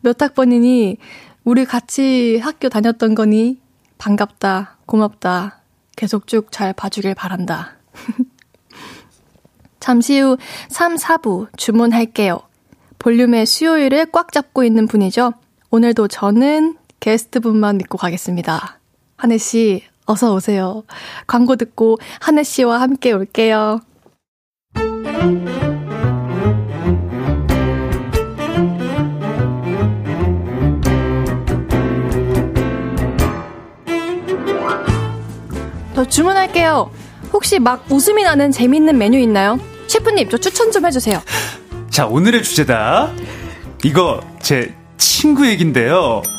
[0.02, 0.98] 몇 학번이니?
[1.44, 3.60] 우리 같이 학교 다녔던 거니?
[3.98, 4.78] 반갑다.
[4.86, 5.62] 고맙다.
[5.96, 7.78] 계속 쭉 잘 봐주길 바란다.
[9.80, 10.38] 잠시 후
[10.70, 12.40] 3, 4부 주문할게요.
[13.00, 15.34] 볼륨의 수요일을 꽉 잡고 있는 분이죠.
[15.72, 18.80] 오늘도 저는 게스트분만 믿고 가겠습니다.
[19.18, 20.84] 한혜 씨, 어서 오세요.
[21.28, 23.82] 광고 듣고 한혜 씨와 함께 올게요.
[36.04, 36.92] 저 주문할게요.
[37.32, 39.58] 혹시 막 웃음이 나는 재밌는 메뉴 있나요?
[39.88, 41.22] 셰프님, 저 추천 좀 해주세요.
[41.90, 43.12] 자, 오늘의 주제다.
[43.86, 46.22] 이거 제 친구 얘긴데요.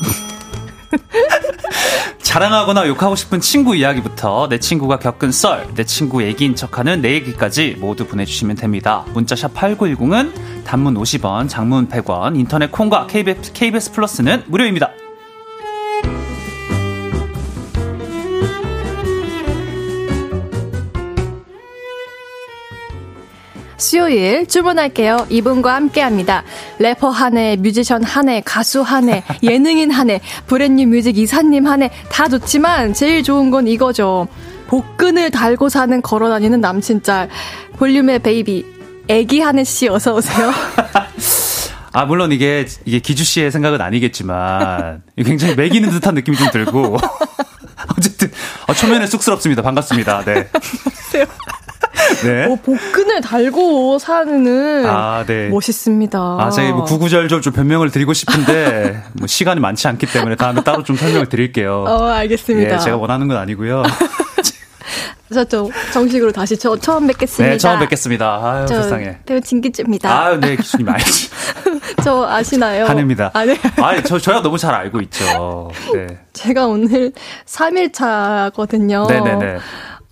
[2.23, 7.77] 자랑하거나 욕하고 싶은 친구 이야기부터 내 친구가 겪은 썰, 내 친구 얘기인 척하는 내 얘기까지
[7.79, 9.05] 모두 보내주시면 됩니다.
[9.15, 14.91] 문자샵 8910은 단문 50원, 장문 100원, 인터넷 콩과 KBS, KBS 플러스는 무료입니다.
[23.95, 25.29] 수요일 주문할게요.
[25.31, 26.43] 이분과 함께 합니다.
[26.81, 33.23] 래퍼 한해, 뮤지션 한해, 가수 한해, 예능인 한해, 브랜뉴 뮤직 이사님 한해 다 좋지만 제일
[33.23, 34.27] 좋은 건 이거죠.
[34.67, 37.29] 복근을 달고 사는 걸어 다니는 남친 짤.
[37.77, 38.67] 볼륨의 베이비.
[39.07, 40.51] 애기 한해 씨 어서 오세요.
[41.93, 46.97] 아, 물론 이게, 이게 기주 씨의 생각은 아니겠지만, 굉장히 멕이는 듯한 느낌이 좀 들고.
[47.97, 48.33] 어쨌든,
[48.67, 49.63] 어, 초면에 쑥스럽습니다.
[49.63, 50.25] 반갑습니다.
[50.25, 50.49] 네.
[52.25, 52.45] 네.
[52.47, 55.49] 어, 복근을 달고 사는 아, 네.
[55.49, 56.19] 멋있습니다.
[56.19, 60.83] 아, 제가 뭐 구구절절 좀 변명을 드리고 싶은데 뭐 시간이 많지 않기 때문에 다음에 따로
[60.83, 61.85] 좀 설명을 드릴게요.
[61.87, 62.75] 어, 알겠습니다.
[62.75, 63.83] 예, 제가 원하는 건 아니고요.
[65.49, 67.53] 저 정식으로 다시 저 처음 뵙겠습니다.
[67.53, 68.41] 네, 처음 뵙겠습니다.
[68.43, 69.19] 아유, 세상에.
[69.27, 70.27] 배우 진기입니다.
[70.27, 71.31] 아유, 네, 기수님 알지.
[72.05, 72.85] 저 아시나요?
[72.85, 73.31] 한혜입니다.
[73.35, 73.59] 아, 네.
[73.79, 75.71] 아, 저, 저야 너무 잘 알고 있죠.
[75.93, 76.07] 네.
[76.35, 77.11] 제가 오늘
[77.47, 79.09] 3일차거든요.
[79.09, 79.59] 네 네 네.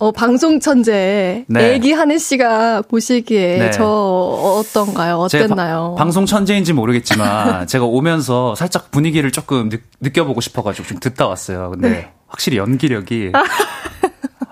[0.02, 1.74] 어, 방송 천재 네.
[1.74, 3.70] 애기 하늘 씨가 보시기에 네.
[3.70, 5.18] 저 어떤가요?
[5.18, 5.94] 어땠나요?
[5.96, 11.70] 바, 방송 천재인지 모르겠지만 제가 오면서 살짝 분위기를 조금 느, 껴보고 싶어가지고 좀 듣다 왔어요.
[11.70, 12.12] 근데 네.
[12.26, 13.30] 확실히 연기력이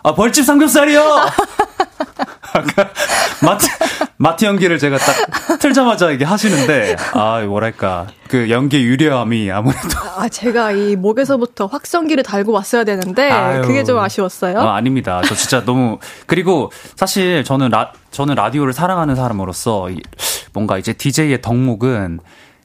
[0.05, 1.03] 아 벌집 삼겹살이요.
[2.53, 2.91] 아까
[3.43, 3.67] 마트
[4.17, 10.73] 마트 연기를 제가 딱 틀자마자 이게 하시는데 아 뭐랄까 그 연기 유려함이 아무래도 아 제가
[10.73, 14.59] 이 목에서부터 확성기를 달고 왔어야 되는데 아유, 그게 좀 아쉬웠어요.
[14.61, 15.23] 아, 아닙니다.
[15.25, 19.89] 저 진짜 너무 그리고 사실 저는 라 저는 라디오를 사랑하는 사람으로서
[20.53, 22.21] 뭔가 이제 DJ의 덕목은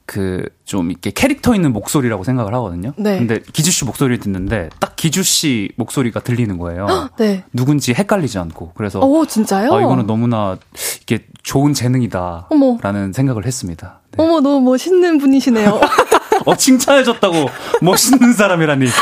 [0.05, 2.91] 그 좀 이렇게 캐릭터 있는 목소리라고 생각을 하거든요.
[2.97, 3.19] 네.
[3.19, 6.87] 근데 기주 씨 목소리를 듣는데 딱 기주 씨 목소리가 들리는 거예요.
[7.17, 7.43] 네.
[7.53, 8.71] 누군지 헷갈리지 않고.
[8.73, 9.71] 그래서 오, 진짜요?
[9.71, 10.57] 아, 이거는 너무나
[11.03, 12.47] 이게 좋은 재능이다.
[12.49, 12.79] 어머.
[12.81, 13.99] 라는 생각을 했습니다.
[14.17, 14.23] 네.
[14.23, 15.79] 어머, 너무 멋있는 분이시네요.
[16.45, 17.47] 어, 칭찬해줬다고
[17.81, 18.87] 멋있는 사람이라니.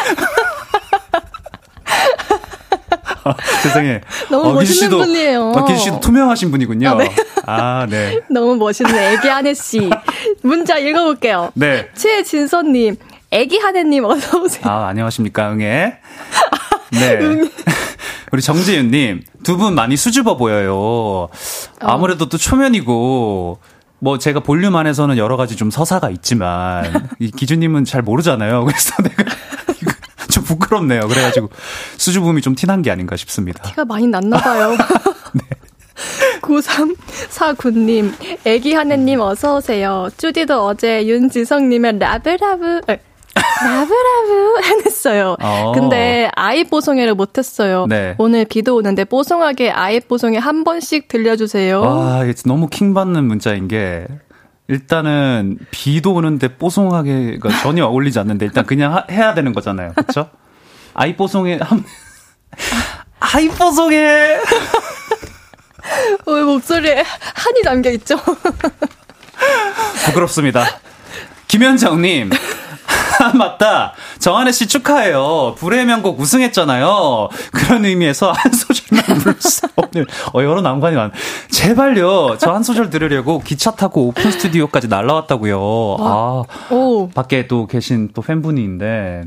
[3.26, 4.02] 아, 세상에.
[4.30, 5.52] 너무 어, 멋있는 씨도, 분이에요.
[5.56, 6.90] 어, 기주 씨도 투명하신 분이군요.
[6.90, 7.16] 아, 네.
[7.46, 8.20] 아, 네.
[8.30, 9.90] 너무 멋있는 애기 한혜씨.
[10.44, 11.52] 문자 읽어볼게요.
[11.56, 11.90] 네.
[11.96, 12.98] 최진선님,
[13.32, 14.64] 애기 한혜님 어서오세요.
[14.66, 15.98] 아, 안녕하십니까, 응애.
[16.92, 17.18] 네.
[17.20, 17.50] 응애.
[18.32, 20.76] 우리 정재윤님, 두 분 많이 수줍어 보여요.
[20.76, 21.30] 어.
[21.82, 23.60] 아무래도 또 초면이고,
[24.00, 28.66] 뭐 제가 볼륨 안에서는 여러 가지 좀 서사가 있지만, 이 기주님은 잘 모르잖아요.
[28.66, 29.24] 그래서 내가
[30.32, 31.02] 좀 부끄럽네요.
[31.08, 31.50] 그래가지고
[31.98, 33.62] 수줍음이 좀 티난 게 아닌가 싶습니다.
[33.64, 34.72] 티가 많이 났나 봐요.
[35.34, 35.42] 네.
[36.42, 38.12] 9349님,
[38.46, 40.10] 애기 한해님 어서오세요.
[40.18, 42.82] 쭈디도 어제 윤지성님의 라브라브,
[43.64, 45.36] 라브라브 해냈어요.
[45.42, 45.72] 어.
[45.74, 47.86] 근데 아이 뽀송이를 못했어요.
[47.88, 48.16] 네.
[48.18, 51.84] 오늘 비도 오는데 뽀송하게 아이 뽀송이 한 번씩 들려주세요.
[51.84, 54.06] 아, 너무 킹받는 문자인 게
[54.68, 59.94] 일단은 비도 오는데 뽀송하게가 전혀 어울리지 않는데 일단 그냥 하, 해야 되는 거잖아요.
[59.94, 60.30] 그렇죠?
[60.94, 61.84] 아이 뽀송해 한
[63.20, 63.92] 아이 뽀송
[66.28, 67.04] 해왜 목소리에
[67.36, 68.18] 한이 담겨 있죠?
[70.06, 70.66] 부끄럽습니다.
[71.48, 72.32] 김현정님.
[73.20, 73.94] 아, 맞다.
[74.20, 75.56] 정한혜 씨 축하해요.
[75.58, 77.30] 불의 명곡 우승했잖아요.
[77.52, 79.72] 그런 의미에서 한 소절만 불러주세요.
[79.76, 81.12] 오늘, 어, 여러 난관이 많.
[81.52, 82.38] 제발요.
[82.40, 85.60] 저 한 소절 들으려고 기차 타고 오픈 스튜디오까지 날라왔다고요.
[86.00, 87.10] 아, 오.
[87.10, 89.24] 밖에 또 계신 또 팬분인데.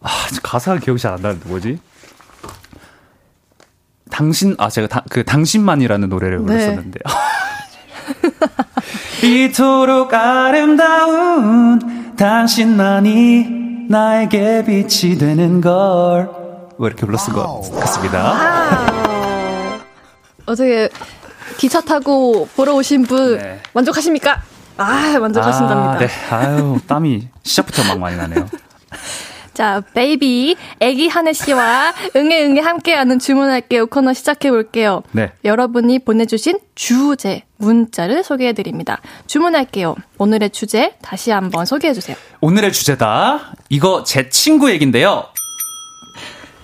[0.00, 0.08] 아,
[0.42, 1.78] 가사가 기억이 잘 안 나는데, 뭐지?
[4.18, 6.44] 당신 아 제가 다, 그 당신만이라는 노래를 네.
[6.44, 6.98] 불렀었는데
[9.22, 16.28] 이토록 아름다운 당신만이 나에게 빛이 되는 걸.
[16.78, 19.78] 뭐 이렇게 불렀을 것 같습니다.
[20.46, 20.88] 어떻게
[21.56, 23.60] 기차 타고 보러 오신 분 네.
[23.72, 24.42] 만족하십니까?
[24.78, 25.92] 아 만족하신답니다.
[25.92, 26.08] 아, 네.
[26.30, 28.48] 아유 땀이 시작부터 막 많이 나네요.
[29.58, 35.02] 자, 베이비, 애기 하늘 씨와 응애 응애 함께하는 주문할게요 코너 시작해 볼게요.
[35.10, 35.32] 네.
[35.44, 39.00] 여러분이 보내주신 주제 문자를 소개해 드립니다.
[39.26, 39.96] 주문할게요.
[40.18, 42.16] 오늘의 주제 다시 한번 소개해 주세요.
[42.40, 43.54] 오늘의 주제다.
[43.68, 45.24] 이거 제 친구 얘긴데요.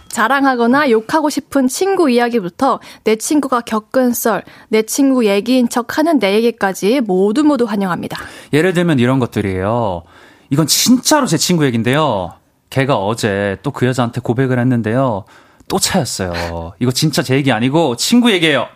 [0.06, 6.34] 자랑하거나 욕하고 싶은 친구 이야기부터 내 친구가 겪은 썰, 내 친구 얘기인 척 하는 내
[6.34, 8.20] 얘기까지 모두 모두 환영합니다.
[8.52, 10.04] 예를 들면 이런 것들이에요.
[10.50, 12.43] 이건 진짜로 제 친구 얘긴데요.
[12.74, 15.24] 걔가 어제 또 그 여자한테 고백을 했는데요.
[15.68, 16.72] 또 차였어요.
[16.80, 18.66] 이거 진짜 제 얘기 아니고 친구 얘기예요.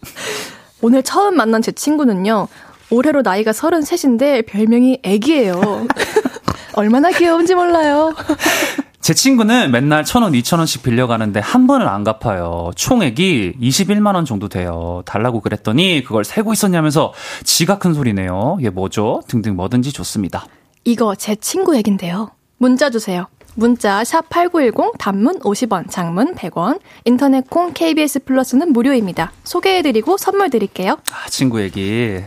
[0.80, 2.48] 오늘 처음 만난 제 친구는요.
[2.90, 5.86] 올해로 나이가 33인데 별명이 애기예요.
[6.74, 8.14] 얼마나 귀여운지 몰라요.
[9.00, 12.70] 제 친구는 맨날 천 원, 이천 원씩 빌려가는데 한 번을 안 갚아요.
[12.76, 15.02] 총액이 21만 원 정도 돼요.
[15.04, 17.12] 달라고 그랬더니 그걸 세고 있었냐면서
[17.44, 18.58] 지가 큰 소리네요.
[18.62, 19.22] 얘 뭐죠?
[19.26, 20.46] 등등 뭐든지 좋습니다.
[20.84, 22.30] 이거 제 친구 얘긴데요.
[22.58, 23.26] 문자 주세요.
[23.54, 29.32] 문자 샵 8910 단문 50원, 장문 100원, 인터넷 콩 KBS 플러스는 무료입니다.
[29.44, 30.98] 소개해 드리고 선물 드릴게요.
[31.10, 32.20] 아, 친구 얘기.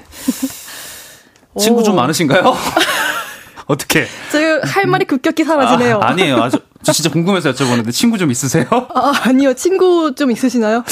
[1.58, 2.54] 친구 좀 많으신가요?
[3.68, 4.06] 어떻게?
[4.32, 6.00] 저희 할 말이 급격히 사라지네요.
[6.00, 8.66] 아, 니에요 아주, 저 진짜 궁금해서 여쭤보는데 친구 좀 있으세요?
[8.94, 9.56] 아, 아니요.
[9.56, 10.84] 친구 좀 있으시나요?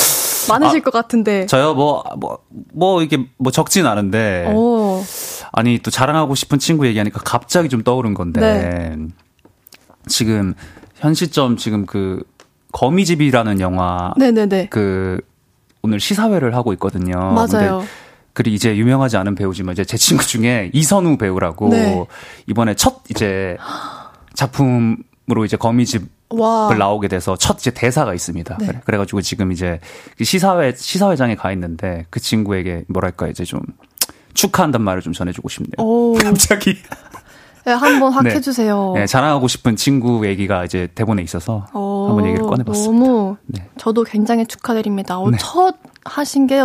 [0.49, 1.45] 많으실 아, 것 같은데.
[1.45, 2.39] 저요, 뭐, 뭐,
[2.73, 4.51] 뭐, 이게, 뭐 적진 않은데.
[4.51, 5.03] 오.
[5.51, 8.41] 아니, 또 자랑하고 싶은 친구 얘기하니까 갑자기 좀 떠오른 건데.
[8.41, 8.97] 네.
[10.07, 10.53] 지금
[10.95, 12.23] 현 시점 지금 그
[12.71, 14.67] 거미집이라는 영화 네네네.
[14.69, 15.19] 그
[15.81, 17.17] 오늘 시사회를 하고 있거든요.
[17.33, 17.83] 맞아요.
[18.33, 22.05] 그리 이제 유명하지 않은 배우지만 이제 제 친구 중에 이선우 배우라고 네.
[22.47, 23.57] 이번에 첫 이제
[24.33, 26.73] 작품으로 이제 거미집을 와.
[26.73, 28.57] 나오게 돼서 첫 이제 대사가 있습니다.
[28.59, 28.81] 네.
[28.85, 29.79] 그래, 가지고 지금 이제
[30.17, 33.61] 그 시사회 시사회장에 가 있는데 그 친구에게 뭐랄까 이제 좀
[34.33, 35.73] 축하한단 말을 좀 전해주고 싶네요.
[35.77, 36.15] 오.
[36.23, 36.77] 갑자기
[37.65, 38.31] 네, 한번 확 네.
[38.31, 38.93] 해주세요.
[38.95, 41.65] 네, 자랑하고 싶은 친구 얘기가 이제 대본에 있어서.
[41.73, 42.07] 오.
[42.09, 43.05] 한번 얘기를 꺼내봤습니다.
[43.05, 43.69] 너무 네.
[43.77, 45.17] 저도 굉장히 축하드립니다.
[45.17, 45.37] 어, 네.
[45.39, 46.61] 첫 하신 게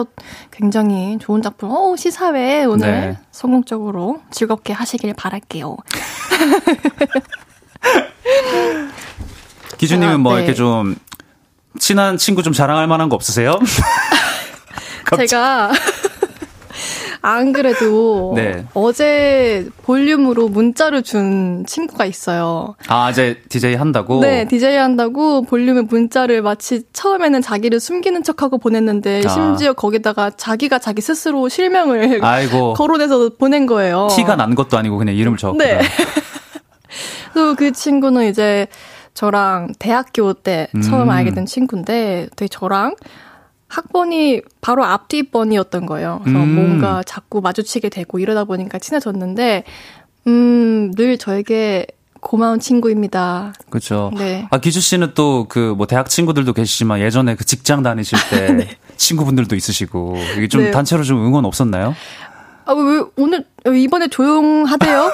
[0.50, 1.70] 굉장히 좋은 작품.
[1.70, 3.18] 어, 시사회 오늘 네.
[3.30, 5.76] 성공적으로 즐겁게 하시길 바랄게요.
[9.78, 10.40] 기준님은 뭐 네.
[10.40, 10.96] 이렇게 좀
[11.78, 13.58] 친한 친구 좀 자랑할 만한 거 없으세요?
[15.16, 15.72] 제가
[17.20, 18.64] 안 그래도 네.
[18.74, 22.74] 어제 볼륨으로 문자를 준 친구가 있어요.
[22.88, 24.20] 아, 이제 DJ 한다고?
[24.20, 29.28] 네, DJ 한다고 볼륨에 문자를 마치 처음에는 자기를 숨기는 척하고 보냈는데 아.
[29.28, 32.74] 심지어 거기다가 자기가 자기 스스로 실명을 아이고.
[32.78, 34.08] 거론해서 보낸 거예요.
[34.10, 35.64] 티가 난 것도 아니고 그냥 이름을 적었구나.
[35.64, 35.80] 네.
[37.34, 38.66] 또그 친구는 이제
[39.14, 41.10] 저랑 대학교 때 처음 음.
[41.10, 42.94] 알게 된 친구인데 되게 저랑
[43.68, 46.20] 학번이 바로 앞뒤 번이었던 거예요.
[46.24, 46.54] 그래서 음.
[46.54, 49.64] 뭔가 자꾸 마주치게 되고 이러다 보니까 친해졌는데,
[50.26, 51.86] 음, 늘 저에게
[52.20, 53.52] 고마운 친구입니다.
[53.70, 54.10] 그렇죠.
[54.16, 54.48] 네.
[54.50, 58.68] 아 기주 씨는 또 그 뭐 대학 친구들도 계시지만 예전에 그 직장 다니실 때 네.
[58.96, 60.70] 친구분들도 있으시고 이게 좀 네.
[60.72, 61.94] 단체로 좀 응원 없었나요?
[62.68, 65.10] 아, 왜, 오늘, 이번에 조용하대요?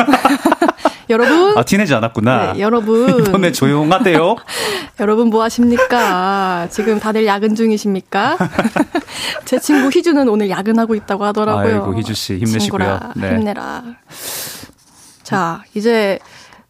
[1.08, 1.56] 여러분.
[1.56, 2.54] 아, 티내지 않았구나.
[2.54, 3.20] 네, 여러분.
[3.28, 4.34] 이번에 조용하대요?
[4.98, 6.66] 여러분 뭐 하십니까?
[6.72, 8.36] 지금 다들 야근 중이십니까?
[9.44, 11.84] 제 친구 희주는 오늘 야근하고 있다고 하더라고요.
[11.84, 13.00] 아이고, 희주씨 힘내시고요.
[13.14, 13.36] 네.
[13.36, 13.84] 힘내라.
[15.22, 16.18] 자, 이제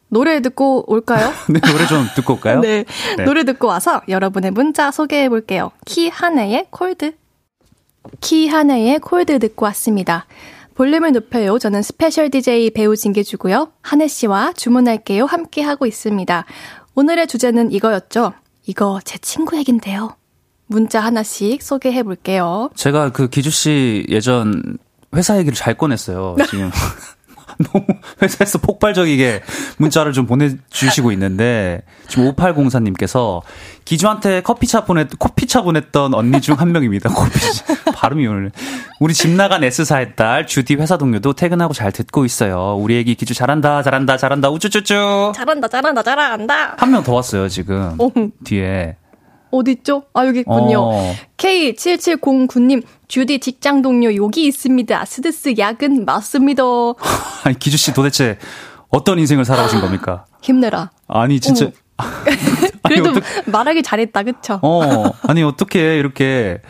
[0.09, 1.33] 노래 듣고 올까요?
[1.49, 2.61] 네, 노래 좀 듣고 올까요?
[2.61, 2.85] 네,
[3.17, 3.25] 네.
[3.25, 5.71] 노래 듣고 와서 여러분의 문자 소개해 볼게요.
[5.87, 7.13] 키 하나의 Cold.
[8.21, 10.27] 키 하나의 Cold 듣고 왔습니다.
[10.75, 11.59] 볼륨을 높여요.
[11.59, 13.73] 저는 스페셜 DJ 배우 진기주고요.
[13.83, 15.25] 한해 씨와 주문할게요.
[15.25, 16.45] 함께 하고 있습니다.
[16.95, 18.33] 오늘의 주제는 이거였죠.
[18.67, 20.17] 이거 제 친구 얘긴데요.
[20.67, 22.71] 문자 하나씩 소개해 볼게요.
[22.75, 24.79] 제가 그 기주 씨 예전
[25.15, 26.37] 회사 얘기를 잘 꺼냈어요.
[26.49, 26.71] 지금
[27.73, 27.85] 너무
[28.23, 29.43] 회사에서 폭발적이게
[29.79, 33.43] 문자를 좀 보내주시고 있는데, 지금 5804님께서
[33.85, 37.11] 기주한테 커피차 보냈, 커피차 보냈던 언니 중 한 명입니다.
[37.15, 37.33] 커피,
[37.95, 38.53] 발음이 오늘.
[39.01, 42.77] 우리 집 나간 S사의 딸, 주디 회사 동료도 퇴근하고 잘 듣고 있어요.
[42.79, 45.33] 우리 애기 기주 잘한다, 잘한다, 잘한다, 우쭈쭈쭈.
[45.35, 46.75] 잘한다, 잘한다, 잘한다.
[46.79, 47.95] 한 명 더 왔어요, 지금.
[47.99, 48.11] 어.
[48.45, 48.97] 뒤에.
[49.59, 50.05] 어딨죠?
[50.15, 50.81] 아, 여기 있군요.
[50.83, 51.15] 어.
[51.37, 55.05] K7709님, 쭈디 직장 동료 여기 있습니다.
[55.05, 56.63] 스드스 야근 맞습니다.
[57.45, 58.39] 아니, 기주 씨 도대체
[58.89, 60.25] 어떤 인생을 살아오신 겁니까?
[60.43, 60.91] 힘내라.
[61.09, 61.71] 아니, 진짜.
[62.83, 63.23] 그래도 아니, 어떡...
[63.51, 64.59] 말하기 잘했다, 그쵸?
[64.63, 66.61] 어, 아니, 어떻게 이렇게.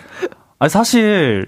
[0.59, 1.47] 아니, 사실,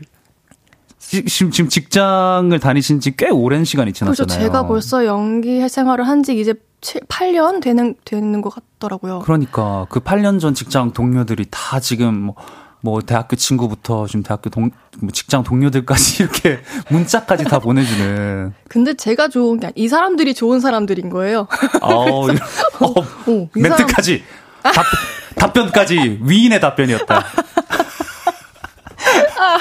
[0.98, 4.26] 지금, 지금 직장을 다니신 지 꽤 오랜 시간이 지났잖아요.
[4.26, 4.40] 그렇죠.
[4.40, 6.54] 제가 벌써 연기 생활을 한 지 이제
[6.86, 9.18] 7, 8년 되는, 되는 것 같더라고요.
[9.24, 12.36] 그러니까 그 8년 전 직장 동료들이 다 지금 뭐,
[12.80, 14.70] 뭐 대학교 친구부터 지금 대학교 동,
[15.00, 18.52] 뭐 직장 동료들까지 이렇게 문자까지 다 보내주는.
[18.68, 21.48] 근데 제가 좋은 게 이 사람들이 좋은 사람들인 거예요.
[21.82, 24.22] 어, 어, 어, 멘트까지
[24.62, 24.74] 사람...
[24.76, 24.84] 답,
[25.34, 27.24] 답변까지 위인의 답변이었다.
[29.38, 29.58] 아,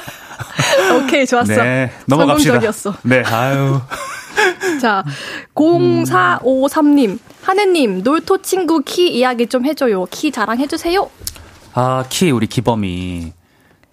[0.94, 1.56] 오케이 좋았어.
[1.56, 2.54] 네, 넘어갑시다.
[2.54, 2.94] 성공적이었어.
[3.02, 3.82] 네, 아유.
[4.82, 5.04] 자,
[5.56, 10.06] 0453님, 하느님, 놀토 친구 키 이야기 좀 해줘요.
[10.06, 11.10] 키 자랑해주세요.
[11.74, 13.34] 아, 키, 우리 기범이.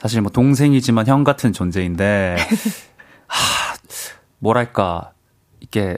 [0.01, 2.37] 사실 뭐 동생이지만 형 같은 존재인데,
[3.27, 3.75] 하,
[4.39, 5.13] 뭐랄까,
[5.61, 5.97] 이게,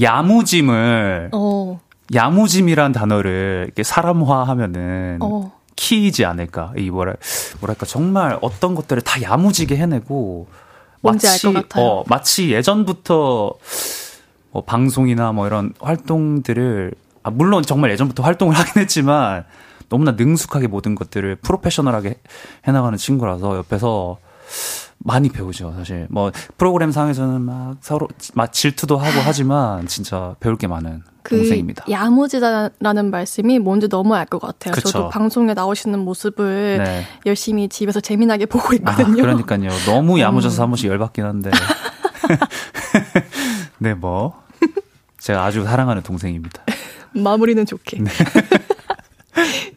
[0.00, 1.80] 야무짐을, 어.
[2.12, 5.52] 야무짐이란 단어를 이렇게 사람화 하면은, 어.
[5.76, 6.72] 키이지 않을까.
[6.76, 7.16] 이 뭐랄,
[7.60, 10.48] 뭐랄까, 정말 어떤 것들을 다 야무지게 해내고,
[11.68, 11.84] 같아요.
[11.84, 13.54] 어, 마치 예전부터
[14.50, 16.92] 뭐 방송이나 뭐 이런 활동들을
[17.22, 19.44] 아, 물론 정말 예전부터 활동을 하긴 했지만
[19.88, 22.18] 너무나 능숙하게 모든 것들을 프로페셔널하게
[22.66, 24.18] 해나가는 친구라서 옆에서
[24.98, 26.06] 많이 배우죠, 사실.
[26.10, 31.84] 뭐, 프로그램 상에서는 막 서로, 막 질투도 하고 하지만, 진짜 배울 게 많은 그 동생입니다.
[31.90, 34.72] 야무지다라는 말씀이 뭔지 너무 알 것 같아요.
[34.74, 34.88] 그쵸.
[34.90, 37.04] 저도 방송에 나오시는 모습을 네.
[37.26, 39.22] 열심히 집에서 재미나게 보고 아, 있거든요.
[39.22, 39.70] 아, 그러니까요.
[39.86, 40.62] 너무 야무져서 음.
[40.62, 41.50] 한 번씩 열받긴 한데.
[43.78, 44.42] 네, 뭐.
[45.18, 46.62] 제가 아주 사랑하는 동생입니다.
[47.12, 47.98] 마무리는 좋게.
[48.00, 48.10] 네,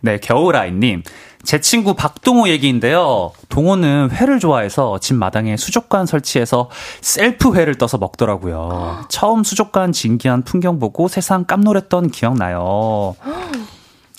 [0.00, 1.02] 네 겨울아이님.
[1.46, 3.30] 제 친구 박동호 얘기인데요.
[3.48, 6.68] 동호는 회를 좋아해서 집 마당에 수족관 설치해서
[7.00, 9.04] 셀프 회를 떠서 먹더라고요.
[9.08, 12.58] 처음 수족관 진기한 풍경 보고 세상 깜놀했던 기억나요.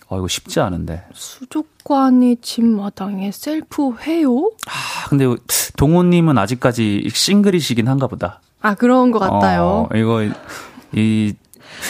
[0.10, 1.04] 어, 이거 쉽지 않은데.
[1.14, 4.52] 수족관이 집 마당에 셀프 회요?
[4.66, 5.26] 아, 근데
[5.76, 8.40] 동호님은 아직까지 싱글이시긴 한가 보다.
[8.62, 9.90] 아, 그런 것 같아요.
[9.92, 10.24] 어, 이거,
[10.94, 11.34] 이,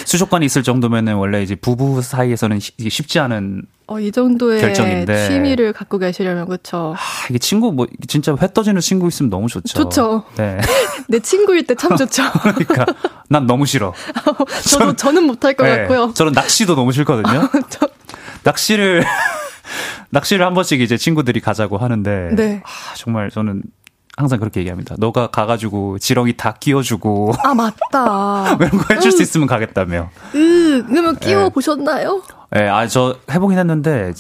[0.06, 5.28] 수족관이 있을 정도면은 원래 이제 부부 사이에서는 쉽지 않은 어, 이 정도의 결정인데.
[5.30, 6.94] 취미를 갖고 계시려면 그렇죠.
[6.98, 9.84] 아, 이게 친구 뭐 진짜 회 떠지는 친구 있으면 너무 좋죠.
[9.84, 10.24] 좋죠.
[10.36, 10.60] 네.
[11.08, 12.24] 내 친구일 때 참 좋죠.
[12.42, 12.86] 그러니까
[13.30, 13.94] 난 너무 싫어.
[14.70, 16.12] 저도 저는 못할 것 네, 같고요.
[16.14, 17.50] 저는 낚시도 너무 싫거든요.
[17.70, 17.88] 저...
[18.44, 19.04] 낚시를
[20.10, 22.62] 낚시를 한 번씩 이제 친구들이 가자고 하는데 네.
[22.66, 23.64] 아, 정말 저는
[24.18, 24.96] 항상 그렇게 얘기합니다.
[24.98, 27.34] 너가 가가지고 지렁이 다 끼워주고.
[27.44, 28.56] 아, 맞다.
[28.60, 29.16] 이런 거 해줄 음.
[29.16, 30.10] 수 있으면 가겠다며.
[30.34, 32.24] 음, 그러면 끼워 보셨나요?
[32.56, 34.14] 예, 네, 아, 저 해보긴 했는데,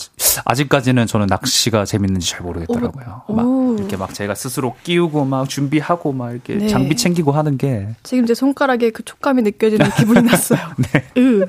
[0.43, 3.21] 아직까지는 저는 낚시가 재밌는지 잘 모르겠더라고요.
[3.28, 3.34] 오.
[3.34, 6.67] 막, 이렇게 막 제가 스스로 끼우고 막 준비하고 막 이렇게 네.
[6.67, 7.88] 장비 챙기고 하는 게.
[8.03, 10.59] 지금 제 손가락에 그 촉감이 느껴지는 기분이 났어요.
[10.93, 11.05] 네.
[11.17, 11.45] 으.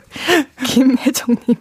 [0.67, 1.57] 김혜정님.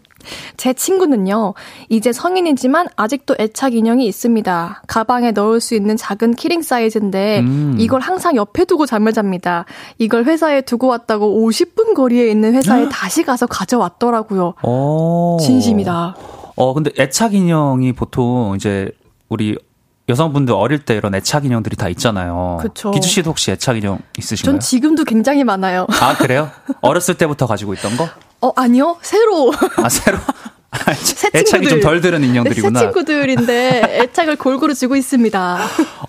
[0.57, 1.53] 제 친구는요,
[1.88, 4.84] 이제 성인이지만 아직도 애착 인형이 있습니다.
[4.88, 7.76] 가방에 넣을 수 있는 작은 키링 사이즈인데, 음.
[7.80, 9.65] 이걸 항상 옆에 두고 잠을 잡니다.
[9.97, 14.55] 이걸 회사에 두고 왔다고 50분 거리에 있는 회사에 다시 가서 가져왔더라고요.
[14.63, 15.07] 오.
[15.39, 16.16] 진심이다.
[16.55, 18.89] 어, 근데 애착 인형이 보통 이제
[19.30, 19.58] 우리
[20.10, 22.58] 여성분들 어릴 때 이런 애착 인형들이 다 있잖아요.
[22.62, 22.91] 그렇죠.
[22.91, 24.53] 기주 씨도 혹시 애착 인형 있으신가요?
[24.53, 25.86] 전 지금도 굉장히 많아요.
[26.01, 26.49] 아, 그래요?
[26.82, 28.08] 어렸을 때부터 가지고 있던 거?
[28.41, 28.97] 어, 아니요.
[29.01, 29.51] 새로.
[29.78, 30.18] 아, 새로?
[31.34, 32.80] 애착이 좀덜 들은 인형들이구나.
[32.80, 35.59] 새 친구들인데 애착을 골고루 주고 있습니다.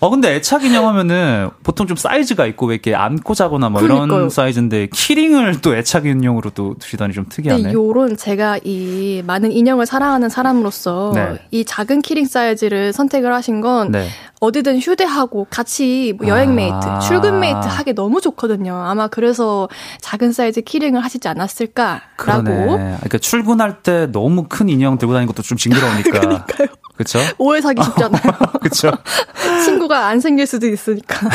[0.01, 4.19] 어 근데 애착 인형 하면은 보통 좀 사이즈가 있고 왜 이렇게 안고 자거나 뭐 그러니까요.
[4.19, 7.63] 이런 사이즈인데 key ring을 또 애착 인형으로 또 두시다니 좀 특이하네.
[7.63, 11.39] 네, 요런 제가 이 많은 인형을 사랑하는 사람으로서 네.
[11.51, 14.07] 이 작은 key ring 사이즈를 선택을 하신 건 네.
[14.39, 16.99] 어디든 휴대하고 같이 뭐 여행 mate, 아.
[16.99, 18.73] 출근 mate 하기 너무 좋거든요.
[18.73, 19.67] 아마 그래서
[19.99, 22.43] 작은 사이즈 keyring을 하시지 않았을까라고.
[22.43, 22.77] 그러네.
[22.77, 26.11] 그러니까 출근할 때 너무 큰 인형 들고 다니는 것도 좀 징그러우니까.
[26.19, 26.67] 그러니까요.
[26.95, 27.19] 그렇죠?
[27.37, 28.21] 오해 사기 쉽잖아요.
[28.59, 28.91] 그렇죠.
[29.65, 31.29] 친구가 안 생길 수도 있으니까.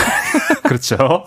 [0.63, 1.25] 그렇죠.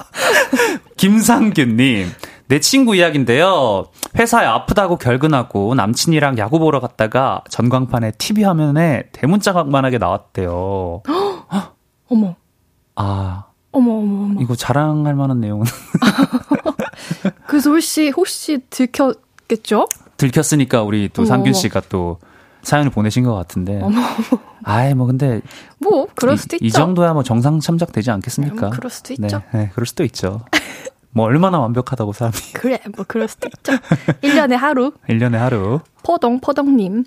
[0.98, 2.12] 김상균님.
[2.48, 3.88] 내 친구 이야기인데요.
[4.18, 11.04] 회사에 아프다고 결근하고 남친이랑 야구 보러 갔다가 전광판에 TV 화면에 대문짝만하게 나왔대요.
[12.10, 12.36] 어머.
[12.96, 13.46] 아.
[13.72, 14.42] 어머, 어머, 어머.
[14.42, 15.66] 이거 자랑할 만한 내용은.
[17.48, 19.88] 그래서 혹시, 혹시 들켰겠죠?
[20.18, 22.18] 들켰으니까 우리 또 어머, 상균 씨가 또
[22.64, 23.80] 사연을 보내신 것 같은데.
[23.82, 24.02] 어머.
[24.64, 25.42] 아이, 뭐 근데.
[25.80, 26.66] 뭐, 그럴 수도 이, 있죠.
[26.66, 28.56] 이 정도야 뭐 정상 참작 되지 않겠습니까?
[28.56, 29.42] 네, 뭐 그럴 수도 있죠.
[29.52, 30.42] 네, 네, 그럴 수도 있죠.
[31.12, 32.36] 뭐 얼마나 완벽하다고 사람이.
[32.54, 33.74] 그래, 뭐 그럴 수도 있죠.
[34.22, 34.92] 1년에 하루.
[35.08, 35.80] 1년에 하루.
[36.04, 37.06] 포동포동님.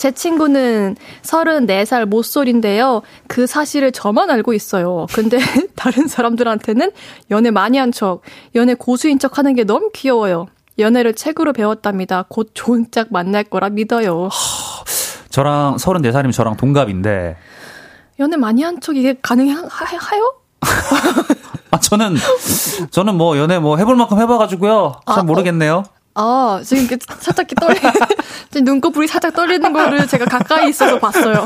[0.00, 3.02] 제 친구는 34살 모쏠인데요.
[3.28, 5.04] 그 사실을 저만 알고 있어요.
[5.12, 5.36] 근데
[5.76, 6.90] 다른 사람들한테는
[7.30, 8.22] 연애 많이 한 척,
[8.54, 10.46] 연애 고수인 척 하는 게 너무 귀여워요.
[10.78, 12.24] 연애를 책으로 배웠답니다.
[12.30, 14.30] 곧 좋은 짝 만날 거라 믿어요.
[15.28, 17.36] 저랑 34살이면 저랑 동갑인데.
[18.20, 19.68] 연애 많이 한 척 이게 가능해요?
[21.72, 22.16] 아, 저는,
[22.90, 24.94] 저는 뭐 연애 뭐 해볼 만큼 해봐가지고요.
[25.06, 25.24] 잘 아, 어.
[25.24, 25.82] 모르겠네요.
[25.86, 25.99] 어.
[26.14, 27.78] 아, 지금 이렇게 살짝 떨리,
[28.50, 31.44] 지금 눈꺼풀이 살짝 떨리는 거를 제가 가까이 있어서 봤어요.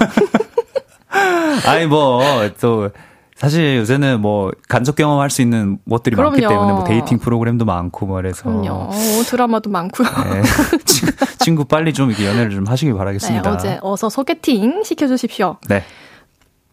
[1.66, 2.22] 아니, 뭐,
[2.60, 2.90] 또,
[3.36, 6.30] 사실 요새는 뭐 간접 경험할 수 있는 것들이 그럼요.
[6.30, 8.90] 많기 때문에 뭐 dating 프로그램도 많고 뭐 그럼요.
[8.90, 10.08] 오, 드라마도 많고요.
[10.08, 10.42] 네.
[10.86, 13.50] 친구, 친구, 빨리 좀 이렇게 연애를 좀 하시길 바라겠습니다.
[13.50, 15.56] 네, 어제 어서 소개팅 시켜주십시오.
[15.68, 15.84] 네.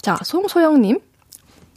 [0.01, 0.99] 자, 송소영님.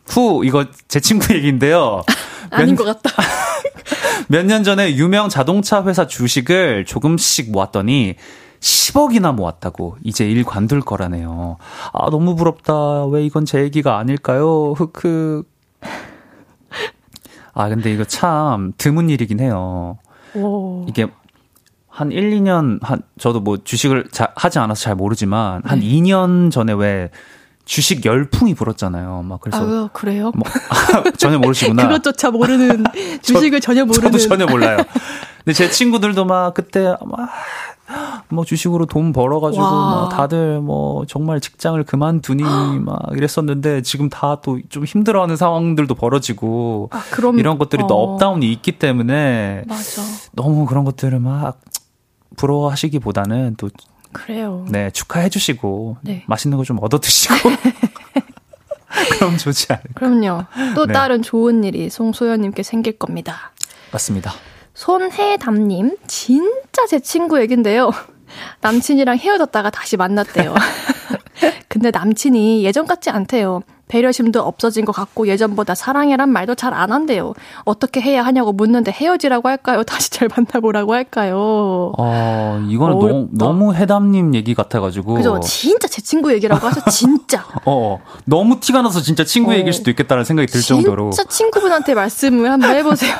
[0.06, 2.02] 후 이거 제 친구 얘기인데요.
[2.50, 3.10] 아닌 것 같다.
[4.28, 8.14] 몇 년 전에 유명 자동차 회사 주식을 조금씩 모았더니
[8.60, 11.58] 10억이나 모았다고 이제 일 관둘 거라네요.
[11.92, 13.04] 아 너무 부럽다.
[13.06, 14.72] 왜 이건 제 얘기가 아닐까요?
[14.72, 15.44] 흑흑.
[17.52, 19.98] 아 근데 이거 참 드문 일이긴 해요.
[20.34, 20.84] 오.
[20.88, 21.06] 이게
[21.88, 25.86] 한 1, 2년 한 저도 뭐 주식을 자, 하지 않아서 잘 모르지만 한 네.
[25.86, 27.10] 2년 전에 왜
[27.64, 29.22] 주식 열풍이 불었잖아요.
[29.26, 30.32] 막 그래서 아 그래요?
[30.34, 31.88] 뭐, 아, 전혀 모르시구나.
[31.88, 32.84] 그것조차 모르는
[33.22, 34.12] 주식을 저, 전혀 모르는.
[34.12, 34.76] 저도 전혀 몰라요.
[35.44, 36.94] 근데 제 친구들도 막 그때
[38.30, 42.42] 막뭐 주식으로 돈 벌어가지고 막 다들 뭐 정말 직장을 그만두니
[42.84, 47.86] 막 이랬었는데 지금 다 또 좀 힘들어하는 상황들도 벌어지고 아, 그럼, 이런 것들이 어.
[47.86, 50.02] 또 up down이 있기 때문에 맞아.
[50.32, 51.60] 너무 그런 것들을 막
[52.36, 53.68] 부러워하시기보다는 또
[54.14, 54.64] 그래요.
[54.70, 56.24] 네, 축하해 주시고 네.
[56.26, 57.34] 맛있는 거 좀 얻어 드시고
[59.18, 59.88] 그럼 좋지 않을까.
[59.94, 60.44] 그럼요.
[60.74, 60.92] 또 네.
[60.92, 63.52] 다른 좋은 일이 송소연님께 생길 겁니다.
[63.92, 64.32] 맞습니다.
[64.74, 67.90] 손혜담님, 진짜 제 친구 얘긴데요.
[68.60, 70.54] 남친이랑 헤어졌다가 다시 만났대요.
[71.68, 73.62] 근데 남친이 예전 같지 않대요.
[73.88, 77.34] 배려심도 없어진 것 같고 예전보다 사랑해란 말도 잘 안 한대요.
[77.64, 79.82] 어떻게 해야 하냐고 묻는데 헤어지라고 할까요?
[79.86, 81.92] 다시 잘 만나보라고 할까요?
[81.96, 85.14] 어, 이거는 어, 너무, 너무 해담님 얘기 같아가지고.
[85.14, 85.38] 그죠.
[85.40, 87.44] 진짜 제 친구 얘기라고 하셔, 진짜.
[87.66, 91.10] 어, 너무 티가 나서 진짜 친구 어, 얘기일 수도 있겠다는 생각이 들 정도로.
[91.10, 93.14] 진짜 친구분한테 말씀을 한번 해보세요.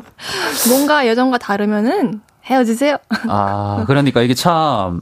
[0.68, 2.98] 뭔가 예전과 다르면은 헤어지세요.
[3.28, 5.00] 아, 그러니까 이게 참.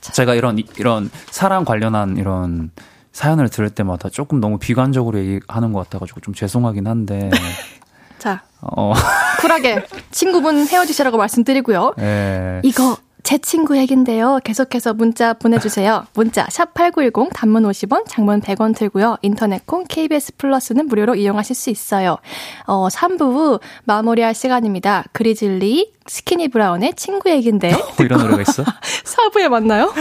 [0.00, 2.70] 제가 이런, 이런 사랑 관련한 이런
[3.18, 7.30] 사연을 들을 때마다 조금 너무 비관적으로 얘기하는 것 같아가지고 좀 죄송하긴 한데
[8.18, 8.92] 자, 어.
[9.42, 11.94] 쿨하게 친구분 헤어지시라고 말씀드리고요.
[11.96, 12.60] 네.
[12.62, 14.38] 이거 제 친구 얘긴데요.
[14.44, 16.06] 계속해서 문자 보내주세요.
[16.14, 19.16] 문자 샵 8910 단문 50원, 장문 100원 들고요.
[19.22, 22.18] 인터넷 콩 KBS 플러스는 무료로 이용하실 수 있어요.
[22.66, 25.04] 어, 3부 마무리할 시간입니다.
[25.12, 27.72] 그리즐리 스키니 브라운의 친구 얘긴데.
[27.74, 28.62] 어, 이런 노래가 있어?
[29.32, 29.92] 4부에 만나요.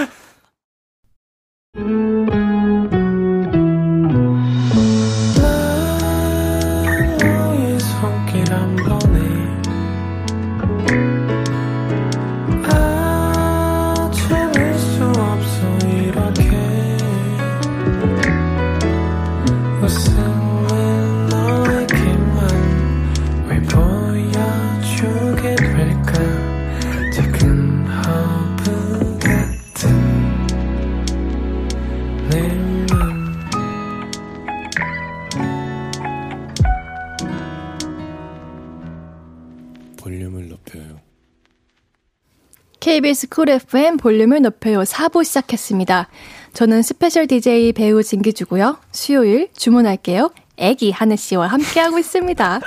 [42.98, 46.08] KBS 쿨 FM 볼륨을 높여요 4부 시작했습니다.
[46.54, 48.80] 저는 special DJ 배우 진기주고요.
[48.92, 50.32] 수요일 주문할게요.
[50.58, 52.60] 애기 한해 씨와 함께하고 있습니다.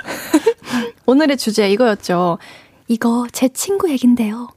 [1.05, 2.37] 오늘의 주제 이거였죠.
[2.87, 4.47] 이거 제 친구 얘긴데요.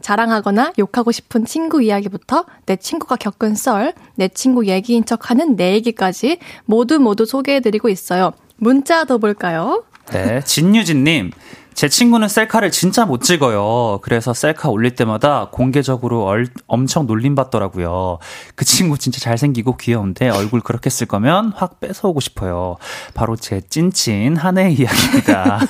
[0.00, 5.74] 자랑하거나 욕하고 싶은 친구 이야기부터 내 친구가 겪은 썰, 내 친구 얘기인 척 하는 내
[5.74, 8.32] 얘기까지 모두 모두 소개해드리고 있어요.
[8.56, 9.84] 문자 더 볼까요?
[10.10, 11.32] 네, 진유진님.
[11.74, 14.00] 제 친구는 셀카를 진짜 못 찍어요.
[14.02, 18.18] 그래서 셀카 올릴 때마다 공개적으로 얼, 엄청 놀림받더라고요.
[18.56, 22.76] 그 친구 진짜 잘생기고 귀여운데 얼굴 그렇게 쓸 거면 확 뺏어오고 싶어요.
[23.14, 25.60] 바로 제 찐친 한해 이야기입니다.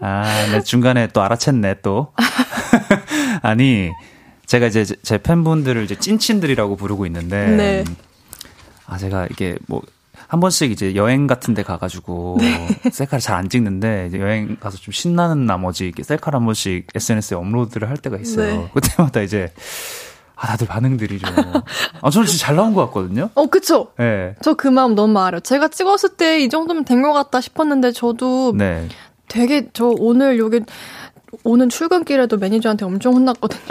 [0.00, 2.12] 아, 네, 중간에 또 알아챘네, 또.
[3.42, 3.90] 아니,
[4.46, 7.46] 제가 이제 제 팬분들을 이제 찐친들이라고 부르고 있는데.
[7.46, 7.84] 네.
[8.86, 9.82] 아, 제가 이게 뭐,
[10.30, 12.68] 한 번씩 이제 여행 같은 데 가가지고 네.
[12.92, 17.36] 셀카를 잘 안 찍는데 이제 여행 가서 좀 신나는 나머지 이렇게 셀카를 한 번씩 SNS에
[17.36, 18.46] 업로드를 할 때가 있어요.
[18.46, 18.70] 네.
[18.74, 19.52] 그때마다 이제
[20.36, 21.34] 아, 다들 반응들이 좀.
[22.00, 23.28] 아, 저는 진짜 잘 나온 것 같거든요?
[23.34, 23.88] 어, 그쵸?
[23.98, 24.02] 예.
[24.04, 24.34] 네.
[24.40, 25.40] 저그 마음 너무 알아요.
[25.40, 28.88] 제가 찍었을 때 이 정도면 된 것 같다 싶었는데 저도 네.
[29.28, 30.60] 되게 저 오늘 여기
[31.44, 33.62] 오는 출근길에도 매니저한테 엄청 혼났거든요.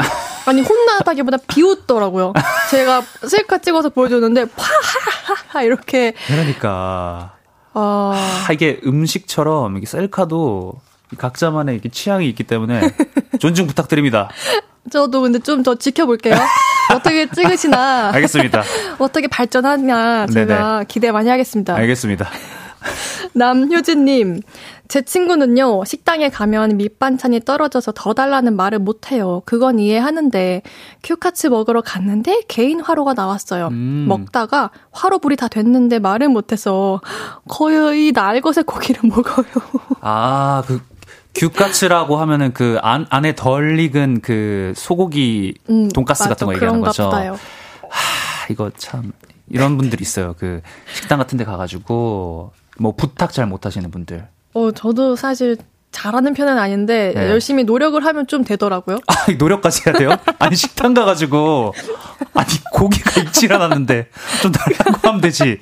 [0.45, 2.33] 아니 혼나다기보다 비웃더라고요.
[2.71, 6.13] 제가 셀카 찍어서 보여줬는데 파하하하 이렇게.
[6.27, 7.33] 그러니까.
[7.73, 8.13] 어...
[8.15, 10.73] 아, 이게 음식처럼 이게 셀카도
[11.17, 12.81] 각자만의 이렇게 취향이 있기 때문에
[13.39, 14.29] 존중 부탁드립니다.
[14.91, 16.35] 저도 근데 좀 더 지켜볼게요.
[16.95, 18.09] 어떻게 찍으시나.
[18.15, 18.63] 알겠습니다.
[18.97, 20.85] 어떻게 발전하냐 제가 네네.
[20.87, 21.75] 기대 많이 하겠습니다.
[21.75, 22.27] 알겠습니다.
[23.33, 24.41] 남효진님,
[24.87, 29.41] 제 친구는요, 식당에 가면 밑반찬이 떨어져서 더 달라는 말을 못해요.
[29.45, 30.61] 그건 이해하는데,
[31.03, 33.67] 큐카츠 먹으러 갔는데 개인 화로가 나왔어요.
[33.67, 34.05] 음.
[34.07, 37.01] 먹다가 화로 불이 다 됐는데 말을 못해서
[37.47, 39.45] 거의 날것의 고기를 먹어요.
[40.01, 40.81] 아, 그,
[41.35, 47.05] 규카츠라고 하면은 그 안, 안에 덜 익은 그 소고기 음, 돈가스 같은 거 얘기하는 거죠.
[47.05, 47.33] 보다요.
[47.33, 49.13] 하, 이거 참
[49.47, 50.35] 이런 분들 있어요.
[50.37, 50.61] 그
[50.93, 54.27] 식당 같은 데 가가지고 뭐 부탁 잘 못하시는 분들.
[54.53, 55.57] 어, 저도 사실
[55.91, 57.29] 잘하는 편은 아닌데 네.
[57.29, 58.99] 열심히 노력을 하면 좀 되더라고요.
[59.07, 60.11] 아, 노력까지 해야 돼요?
[60.37, 61.73] 아니 식당 가가지고
[62.35, 64.09] 아니 고기가 익질 않았는데
[64.41, 65.59] 좀 달라고 하면 되지.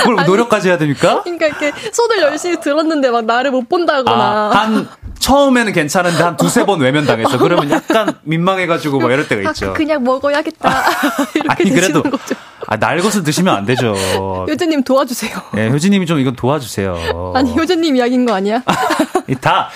[0.00, 1.22] 그걸 아니, 노력까지 해야 됩니까?
[1.22, 4.22] 그러니까 이렇게 손을 열심히 들었는데 막 나를 못 본다거나.
[4.22, 7.38] 아, 한 처음에는 괜찮은데 한 두세 번 외면 당했어.
[7.38, 9.72] 그러면 약간 민망해가지고 막 이럴 때가 아, 있죠.
[9.72, 10.84] 그냥 먹어야겠다.
[11.34, 12.34] 이렇게 아니 그래도 거죠.
[12.70, 13.94] 아, 날 것을 드시면 안 되죠.
[14.48, 15.36] 효진님 도와주세요.
[15.54, 17.32] 네, 효진님이 좀 이건 도와주세요.
[17.34, 18.62] 아니, 효진님 이야기인 거 아니야?
[19.42, 19.68] 다,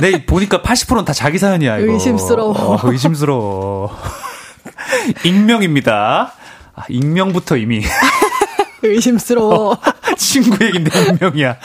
[0.00, 1.92] 네, 보니까 80%는 다 자기 사연이야, 이거.
[1.92, 2.52] 의심스러워.
[2.52, 3.96] 어, 의심스러워.
[5.24, 6.32] 익명입니다.
[6.76, 7.82] 아, 익명부터 이미.
[8.82, 9.76] 의심스러워.
[10.16, 11.56] 친구 얘긴데 익명이야.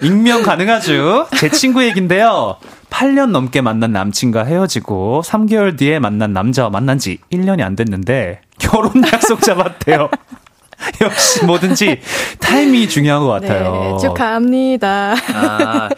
[0.00, 1.26] 익명 가능하죠.
[1.36, 2.56] 제 친구 얘긴데요.
[2.90, 9.02] 8년 넘게 만난 남친과 헤어지고 3개월 뒤에 만난 남자와 만난 지 1년이 안 됐는데 결혼
[9.12, 10.08] 약속 잡았대요.
[11.00, 12.00] 역시 뭐든지
[12.40, 13.72] 타이밍이 중요한 것 같아요.
[13.72, 15.14] 네, 축하합니다.
[15.34, 15.88] 아,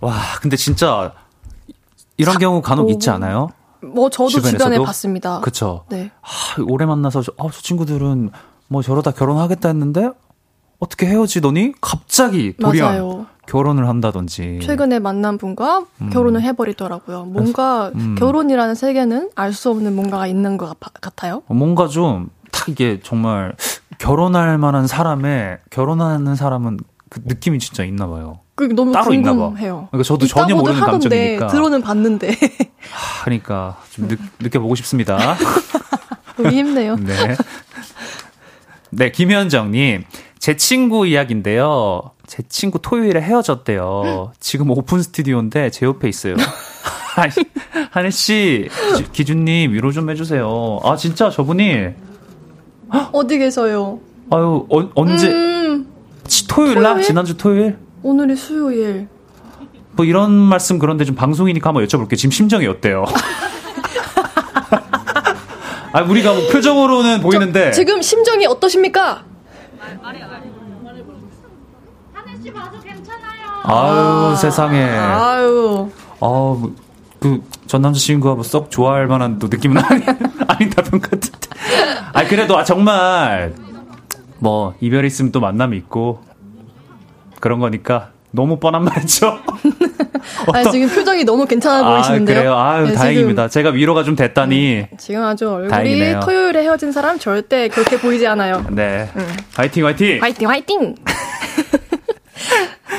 [0.00, 1.12] 와, 근데 진짜
[2.16, 3.48] 이런 경우 간혹 오, 있지 않아요?
[3.82, 4.58] 뭐 저도 주변에서도?
[4.64, 5.40] 주변에 봤습니다.
[5.40, 5.84] 그쵸.
[5.88, 6.10] 네.
[6.20, 6.28] 아,
[6.68, 8.30] 오래 만나서 저, 아, 저 친구들은
[8.68, 10.10] 뭐 저러다 결혼하겠다 했는데
[10.78, 13.26] 어떻게 헤어지더니 갑자기 돌연 맞아요.
[13.50, 16.10] 결혼을 한다든지 최근에 만난 분과 음.
[16.10, 17.24] 결혼을 해버리더라고요.
[17.24, 18.14] 뭔가 음.
[18.18, 21.42] 결혼이라는 세계는 알 수 없는 뭔가가 있는 것 같아요.
[21.48, 23.54] 뭔가 좀 딱 이게 정말
[23.98, 26.78] 결혼할 만한 사람의 결혼하는 사람은
[27.08, 28.40] 그 느낌이 진짜 있나 봐요.
[28.54, 29.88] 그 너무 따로 궁금해요.
[29.90, 32.28] 그러니까 저도 전혀 모르는 하던데, 감정이니까 들어는 봤는데.
[32.90, 35.36] 하, 그러니까 좀 느, 느껴보고 싶습니다.
[36.38, 36.96] 우리 힘내요.
[36.96, 37.36] 네.
[38.90, 40.04] 네, 김현정님.
[40.38, 42.12] 제 친구 이야기인데요.
[42.30, 44.30] 제 친구 토요일에 헤어졌대요.
[44.38, 46.36] 지금 오픈 스튜디오인데 제 옆에 있어요.
[47.90, 48.68] 하늘 씨,
[49.12, 50.78] 기준님 위로 좀 해주세요.
[50.84, 51.88] 아 진짜 저분이
[53.10, 53.98] 어디 계세요?
[54.30, 55.28] 아유 어, 언제?
[55.28, 55.92] 음,
[56.48, 57.76] 토요일 날 지난주 토요일?
[58.04, 59.08] 오늘이 수요일.
[59.90, 62.16] 뭐 이런 말씀 그런데 좀 방송이니까 한번 여쭤볼게요.
[62.16, 63.06] 지금 심정이 어때요?
[65.92, 69.24] 아 우리가 뭐 표정으로는 보이는데 지금 심정이 어떠십니까?
[72.30, 73.20] 하늘 씨 봐도 괜찮
[73.62, 74.82] 아유 세상에.
[74.82, 75.90] 아유.
[76.20, 76.56] 아,
[77.20, 80.02] 그, 전 남자친구가 뭐 썩 좋아할 만한 또 느낌은 아니,
[80.48, 81.48] 아닌 답변 같은데.
[82.12, 83.54] 아, 그래도 아, 정말,
[84.38, 86.20] 뭐, 이별이 있으면 또 만남이 있고,
[87.40, 89.38] 그런 거니까, 너무 뻔한 말이죠.
[90.52, 92.36] 아, 지금 표정이 너무 괜찮아 보이시는데요.
[92.36, 92.54] 아, 그래요?
[92.58, 93.48] 아유, 네, 다행입니다.
[93.48, 94.86] 제가 위로가 좀 됐다니.
[94.92, 96.20] 음, 지금 아주 얼굴이 다행이네요.
[96.20, 98.64] 토요일에 헤어진 사람 절대 그렇게 보이지 않아요.
[98.70, 99.10] 네.
[99.16, 99.26] 음.
[99.54, 100.22] 화이팅, 화이팅!
[100.22, 100.94] 화이팅, 화이팅!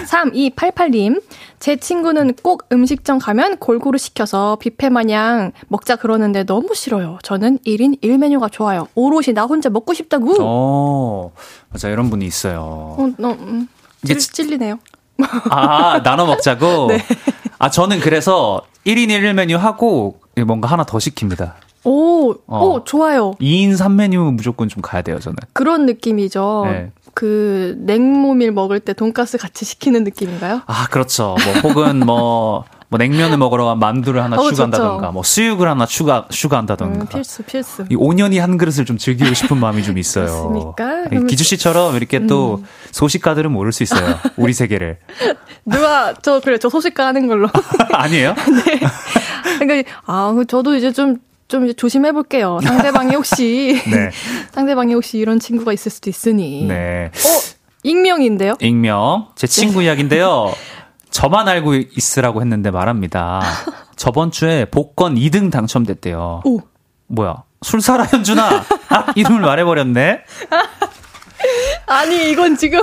[0.06, 1.22] 3288님,
[1.60, 7.20] 제 친구는 꼭 음식점 가면 골고루 시켜서 뷔페 마냥 먹자 그러는데 너무 싫어요.
[7.24, 8.88] 저는 1인 1메뉴가 좋아요.
[8.96, 10.36] 오롯이 나 혼자 먹고 싶다고.
[10.40, 11.32] 어,
[11.70, 11.90] 맞아.
[11.90, 12.96] 이런 분이 있어요.
[12.98, 13.68] 어, 너, 음,
[14.06, 14.80] 찔, 찔리네요.
[15.50, 16.88] 아, 나눠 먹자고?
[16.92, 17.04] 네.
[17.60, 21.54] 아, 저는 그래서 1인 1메뉴 하고 뭔가 하나 더 시킵니다.
[21.84, 22.66] 오, 어.
[22.66, 23.32] 오, 좋아요.
[23.42, 25.38] 2인 3메뉴 무조건 좀 가야 돼요, 저는.
[25.54, 26.64] 그런 느낌이죠.
[26.66, 26.92] 네.
[27.14, 30.62] 그 냉모밀 먹을 때 돈가스 같이 시키는 느낌인가요?
[30.66, 31.36] 아, 그렇죠.
[31.44, 35.12] 뭐 혹은 뭐, 뭐 냉면을 먹으러 가면 만두를 하나 어, 추가한다던가, 좋죠.
[35.12, 37.02] 뭐 수육을 하나 추가 추가한다던가.
[37.02, 37.86] 음, 필수 필수.
[37.90, 40.26] 이 5년이 한 그릇을 좀 즐기고 싶은 마음이 좀 있어요.
[40.26, 41.26] 맞습니까?
[41.28, 42.28] 기주 씨처럼 이렇게 음.
[42.28, 44.18] 또 소식가들은 모를 수 있어요.
[44.38, 44.98] 우리 세계를.
[45.66, 47.50] 누가 저 그래 저 소식가 하는 걸로.
[47.92, 48.36] 아니에요?
[48.66, 48.80] 네.
[49.60, 51.18] 그러니까 아 저도 이제 좀
[51.52, 52.60] 좀 이제 조심해 볼게요.
[52.64, 54.10] 상대방이 혹시 네.
[54.52, 56.64] 상대방이 혹시 이런 친구가 있을 수도 있으니.
[56.66, 57.12] 네.
[57.14, 58.56] 어, 익명인데요?
[58.62, 59.28] 익명.
[59.36, 59.86] 제 친구 네.
[59.88, 60.54] 이야기인데요.
[61.12, 63.42] 저만 알고 있으라고 했는데 말합니다.
[63.98, 66.44] 저번 주에 복권 2등 당첨됐대요.
[66.46, 66.62] 오.
[67.08, 67.44] 뭐야?
[67.64, 68.64] 술 사라 현준아.
[68.88, 70.22] 아, 이름을 말해 버렸네.
[71.86, 72.82] 아니 이건 지금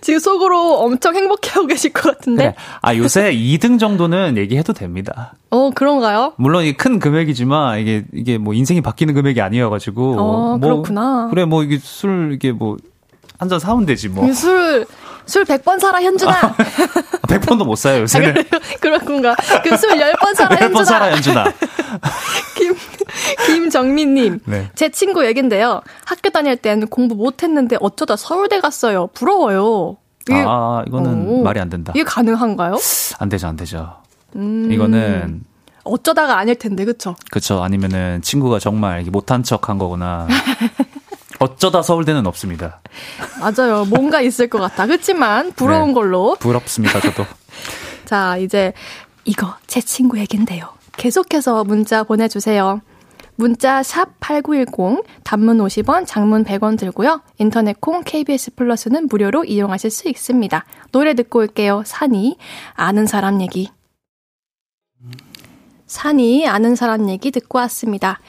[0.00, 2.42] 지금 속으로 엄청 행복해하고 계실 것 같은데.
[2.44, 2.54] 그래.
[2.80, 5.34] 아, 요새 2등 정도는 얘기해도 됩니다.
[5.50, 6.32] 어, 그런가요?
[6.36, 10.12] 물론 이게 큰 금액이지만 이게 이게 뭐 인생이 바뀌는 금액이 아니어가지고.
[10.18, 11.28] 어, 뭐, 그렇구나.
[11.30, 12.76] 그래, 뭐 이게 술 이게 뭐
[13.38, 14.32] 한 잔 사면 되지 뭐.
[14.32, 14.86] 술,
[15.26, 16.54] 술 100번 사라, 현준아.
[17.26, 18.36] 100번도 못 사요, 요새는.
[18.38, 19.34] 아, 그렇군가.
[19.64, 20.84] 그 술 10번 사라, 10번 현준아.
[20.84, 21.44] 사라, 현준아.
[22.56, 22.76] 김,
[23.46, 24.40] 김정민님.
[24.46, 24.70] 네.
[24.74, 25.82] 제 친구 얘긴데요.
[26.04, 29.08] 학교 다닐 땐 공부 못했는데 어쩌다 서울대 갔어요.
[29.14, 29.96] 부러워요.
[30.28, 31.92] 이게, 아, 이거는 오, 말이 안 된다.
[31.94, 32.76] 이게 가능한가요?
[33.18, 33.96] 안 되죠, 안 되죠.
[34.36, 35.44] 음, 이거는.
[35.84, 37.16] 어쩌다가 아닐 텐데, 그쵸?
[37.32, 37.60] 그쵸.
[37.60, 40.28] 아니면은 친구가 정말 못한 척 한 거거나.
[41.40, 42.80] 어쩌다 서울대는 없습니다.
[43.40, 43.84] 맞아요.
[43.86, 44.86] 뭔가 있을 것 같다.
[44.86, 46.36] 그렇지만 부러운 네, 걸로.
[46.38, 47.26] 부럽습니다, 저도.
[48.04, 48.72] 자, 이제
[49.24, 50.68] 이거 제 친구 얘긴데요.
[50.96, 52.80] 계속해서 문자 보내주세요.
[53.36, 57.22] 문자 샵 8910, 단문 50원, 장문 100원 들고요.
[57.38, 60.64] 인터넷 콩 KBS 플러스는 무료로 이용하실 수 있습니다.
[60.92, 61.82] 노래 듣고 올게요.
[61.84, 62.36] 산이
[62.74, 63.70] 아는 사람 얘기.
[65.86, 68.20] 산이 아는 사람 얘기 듣고 왔습니다.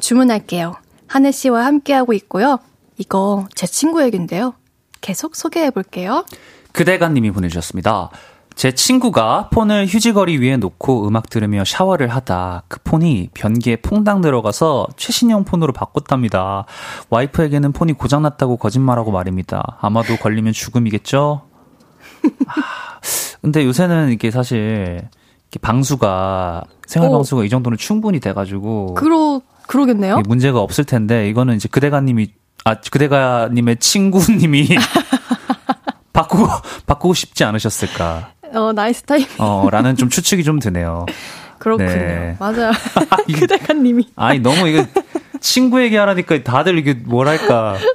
[0.00, 0.74] 주문할게요.
[1.06, 2.58] 하늘 씨와 함께하고 있고요.
[2.98, 4.54] 이거 제 친구 얘긴데요.
[5.00, 6.24] 계속 소개해 볼게요.
[6.72, 8.10] 그대가님이 보내주셨습니다.
[8.54, 14.86] 제 친구가 폰을 휴지거리 위에 놓고 음악 들으며 샤워를 하다 그 폰이 변기에 퐁당 들어가서
[14.96, 16.66] 최신형 폰으로 바꿨답니다.
[17.10, 19.78] 와이프에게는 폰이 고장났다고 거짓말하고 말입니다.
[19.80, 21.42] 아마도 걸리면 죽음이겠죠?
[22.46, 22.52] 아,
[23.40, 25.08] 근데 요새는 이게 사실
[25.60, 27.12] 방수가 생활 어.
[27.12, 27.44] 방수가 어.
[27.44, 30.20] 이 정도는 충분히 돼가지고 그러 그러겠네요.
[30.26, 32.32] 문제가 없을 텐데 이거는 이제 그대가님이
[32.64, 34.68] 아 그대가님의 친구님이
[36.12, 36.46] 바꾸고
[36.86, 38.32] 바꾸고 싶지 않으셨을까?
[38.54, 39.26] 어, nice time.
[39.38, 41.06] 어, 라는 좀 추측이 좀 드네요.
[41.58, 41.88] 그렇군요.
[41.88, 42.36] 네.
[42.40, 42.72] 맞아요.
[43.38, 44.08] 그대가님이.
[44.16, 44.84] 아니, 너무 이거
[45.40, 47.76] 친구 얘기하라니까 다들 이게 뭐랄까.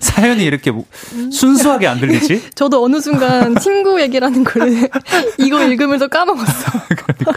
[0.00, 0.84] 사연이 이렇게 뭐
[1.32, 2.50] 순수하게 안 들리지?
[2.54, 4.88] 저도 어느 순간 친구 얘기라는 걸
[5.38, 6.70] 이거 읽으면서 까먹었어.
[6.88, 7.32] 그러니까.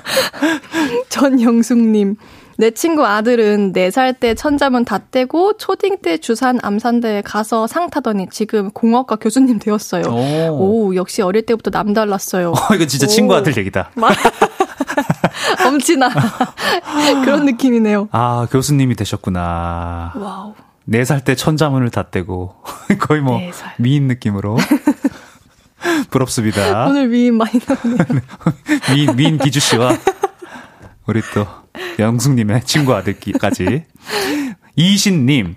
[1.10, 2.16] 전영숙님.
[2.62, 8.28] 내 친구 아들은 4살 때 천자문 다 떼고 초딩 때 주산 암산대에 가서 상 타더니
[8.30, 10.04] 지금 공학과 교수님 되었어요.
[10.06, 12.52] 오, 오 역시 어릴 때부터 남달랐어요.
[12.54, 13.10] 어, 이거 진짜 오.
[13.10, 13.90] 친구 아들 얘기다.
[15.66, 16.10] 엄친아.
[17.26, 18.10] 그런 느낌이네요.
[18.12, 20.14] 아, 교수님이 되셨구나.
[20.16, 20.54] wow.
[20.88, 22.54] 4살 때 천자문을 다 떼고
[23.00, 23.72] 거의 뭐 4살.
[23.80, 24.58] 위인 느낌으로.
[26.12, 26.86] 부럽습니다.
[26.86, 28.22] 오늘 위인 많이 나오네요.
[28.94, 29.98] 위인, 위인 기주 씨와
[31.08, 31.48] 우리 또
[32.00, 33.86] 영숙님의 친구 아들까지.
[34.76, 35.56] 이신님,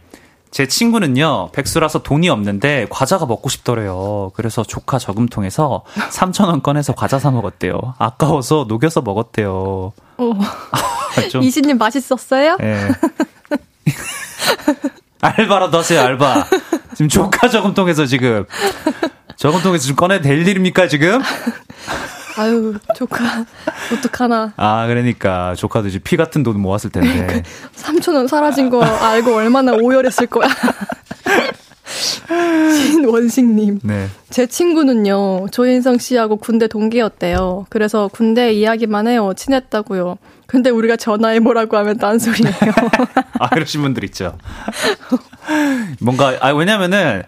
[0.51, 4.32] 제 친구는요, 백수라서 돈이 없는데 과자가 먹고 싶더래요.
[4.34, 7.95] 그래서 조카 저금통에서 3,000원 꺼내서 과자 사 먹었대요.
[7.99, 9.92] 아까워서 녹여서 먹었대요.
[10.18, 10.32] 어.
[11.30, 12.59] 좀, 이신님 맛있었어요?
[12.62, 12.88] 예.
[15.20, 16.47] 알바라도 하세요, 알바.
[16.95, 18.45] 지금 조카 저금통에서 지금,
[19.36, 21.20] 저금통에서 좀 꺼내 될 일입니까, 지금?
[22.37, 23.45] 아유, 조카,
[23.93, 24.53] 어떡하나.
[24.57, 25.55] 아, 그러니까.
[25.55, 27.43] 조카도 이제 피 같은 돈 모았을 텐데.
[27.76, 30.49] 3천원 사라진 거 알고 얼마나 오열했을 거야.
[32.74, 33.80] 신원식님.
[33.82, 34.09] 네.
[34.30, 37.66] 제 친구는요, 조인성 씨하고 군대 동기였대요.
[37.70, 39.32] 그래서 군대 이야기만 해요.
[39.37, 40.16] 친했다고요.
[40.47, 42.55] 근데 우리가 전화해 뭐라고 하면 딴소리예요.
[43.39, 44.37] 아, 그러신 분들 있죠.
[46.01, 47.22] 뭔가, 아, 왜냐면은,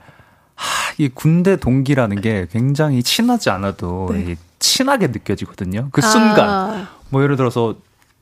[0.54, 4.36] 하, 이 군대 동기라는 게 굉장히 친하지 않아도 네.
[4.66, 5.88] 친하게 느껴지거든요.
[5.92, 6.48] 그 순간.
[6.48, 6.88] 아.
[7.10, 7.76] 뭐 예를 들어서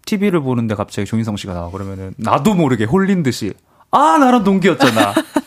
[0.04, 3.54] TV를 보는데 갑자기 조인성 씨가 나와 그러면은 나도 모르게 홀린 듯이
[3.90, 5.14] 아 나랑 동기였잖아.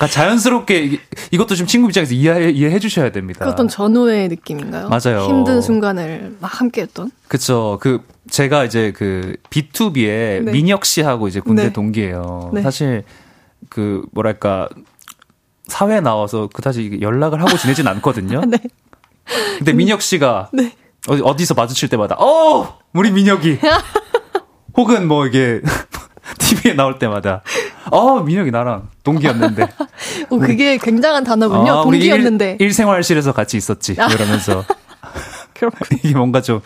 [0.00, 0.98] 그러니까 자연스럽게
[1.30, 3.44] 이것도 좀 친구 입장에서 이해 이해해 주셔야 됩니다.
[3.44, 4.88] 그 어떤 전후의 느낌인가요?
[4.88, 5.26] 맞아요.
[5.28, 7.10] 힘든 순간을 막 함께했던.
[7.28, 7.78] 그렇죠.
[7.82, 10.52] 그 제가 이제 그 B2B의 네.
[10.52, 11.72] 민혁 씨하고 이제 군대 네.
[11.72, 12.50] 동기예요.
[12.54, 12.62] 네.
[12.62, 13.04] 사실
[13.68, 14.70] 그 뭐랄까
[15.66, 18.40] 사회 나와서 그다지 연락을 하고 지내진 않거든요.
[18.48, 18.58] 네.
[19.58, 20.72] 근데 민혁 씨가 네.
[21.08, 23.58] 어디서 마주칠 때마다 어 우리 민혁이.
[24.76, 25.60] 혹은 뭐 이게
[26.38, 27.42] TV에 나올 때마다
[27.90, 29.62] 어 민혁이 나랑 동기였는데.
[30.30, 31.70] 어, 그게 굉장한 단어군요.
[31.80, 32.56] 아, 동기였는데.
[32.60, 34.06] 일, 일생활실에서 같이 있었지 아.
[34.06, 34.64] 이러면서.
[36.02, 36.62] 이게 뭔가 좀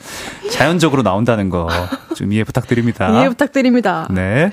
[0.53, 1.69] 자연적으로 나온다는 거
[2.15, 3.11] 좀 이해 부탁드립니다.
[3.19, 4.07] 이해 부탁드립니다.
[4.11, 4.53] 네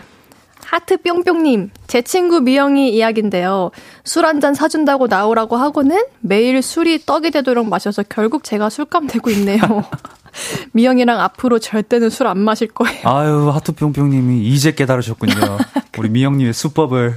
[0.72, 3.72] 하트 뿅뿅님, 제 친구 미영이 이야기인데요.
[4.05, 9.30] 술 한 잔 사준다고 나오라고 하고는 매일 술이 떡이 되도록 마셔서 결국 제가 술감 되고
[9.32, 9.59] 있네요.
[10.72, 13.01] 미영이랑 앞으로 절대는 술 안 마실 거예요.
[13.03, 15.34] 아유, 하트 뿅뿅님이 이제 깨달으셨군요.
[15.99, 17.15] 우리 미영님의 수법을.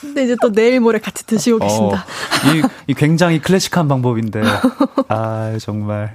[0.00, 2.06] 근데 이제 또 내일 모레 같이 드시고 어, 계신다.
[2.54, 4.40] 이, 이 굉장히 클래식한 방법인데.
[5.08, 6.14] 아 정말.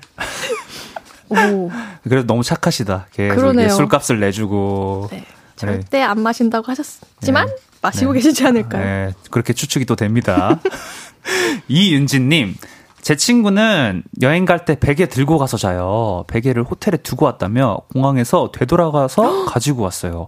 [1.27, 1.69] 오.
[2.03, 3.07] 그래도 너무 착하시다.
[3.11, 5.09] 계속 술값을 내주고.
[5.11, 5.25] 네.
[5.61, 6.03] 절대 네.
[6.03, 7.55] 안 마신다고 하셨지만 네.
[7.81, 8.19] 마시고 네.
[8.19, 8.83] 계시지 않을까요?
[8.83, 9.13] 네.
[9.29, 10.59] 그렇게 추측이 또 됩니다.
[11.67, 12.55] 이윤진님,
[13.01, 16.23] 제 친구는 여행 갈 때 베개 들고 가서 자요.
[16.27, 20.27] 베개를 호텔에 두고 왔다며 공항에서 되돌아가서 가지고 왔어요.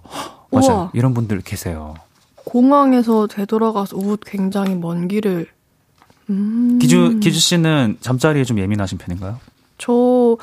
[0.51, 0.67] 맞아요.
[0.75, 0.91] 우와.
[0.93, 1.95] 이런 분들 계세요.
[2.45, 5.47] 공항에서 되돌아가서 오 굉장히 먼 길을.
[6.29, 6.79] 음.
[6.81, 9.39] 기주 기주 씨는 잠자리에 좀 예민하신 편인가요?
[9.77, 10.37] 저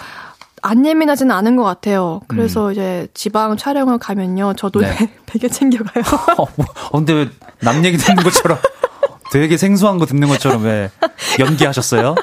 [0.62, 2.20] 안 예민하지는 않은 것 같아요.
[2.28, 2.72] 그래서 음.
[2.72, 4.54] 이제 지방 촬영을 가면요.
[4.54, 4.96] 저도 네.
[5.26, 6.04] 베개 챙겨가요.
[6.38, 7.28] 어, 뭐, 어, 근데 왜
[7.62, 8.58] 남 얘기 듣는 것처럼
[9.32, 10.90] 되게 생소한 거 듣는 것처럼 왜
[11.38, 12.14] 연기하셨어요?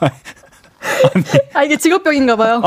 [0.00, 1.24] 아니.
[1.54, 2.62] 아, 이게 직업병인가 봐요.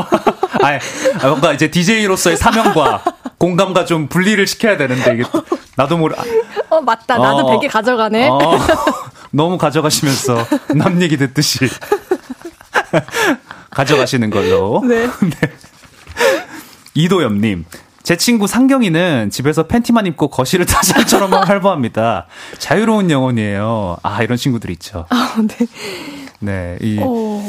[0.61, 0.79] 아니,
[1.21, 3.03] 아, 뭔가 이제 DJ로서의 사명과
[3.37, 5.23] 공감과 좀 분리를 시켜야 되는데, 이게
[5.75, 6.15] 나도 모르.
[6.69, 7.17] 어, 맞다.
[7.17, 8.27] 나도 어, 베개 가져가네.
[8.27, 8.39] 어,
[9.31, 11.69] 너무 가져가시면서 남 얘기 듣듯이.
[13.73, 14.83] 가져가시는 걸로.
[14.87, 15.07] 네.
[15.21, 15.53] 네.
[16.93, 17.65] 이도엽님.
[18.03, 22.27] 제 친구 상경이는 집에서 팬티만 입고 거실을 타잔처럼 활보합니다.
[22.59, 23.97] 자유로운 영혼이에요.
[24.03, 25.05] 아, 이런 친구들 있죠.
[25.09, 25.67] 아, 네.
[26.39, 27.41] 네, 이, 오...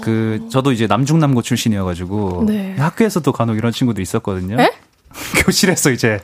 [0.00, 2.74] 그, 저도 이제 남중남고 출신이어가지고, 네.
[2.78, 4.58] 학교에서도 간혹 이런 친구들 있었거든요.
[4.58, 4.72] 에?
[5.44, 6.20] 교실에서 이제,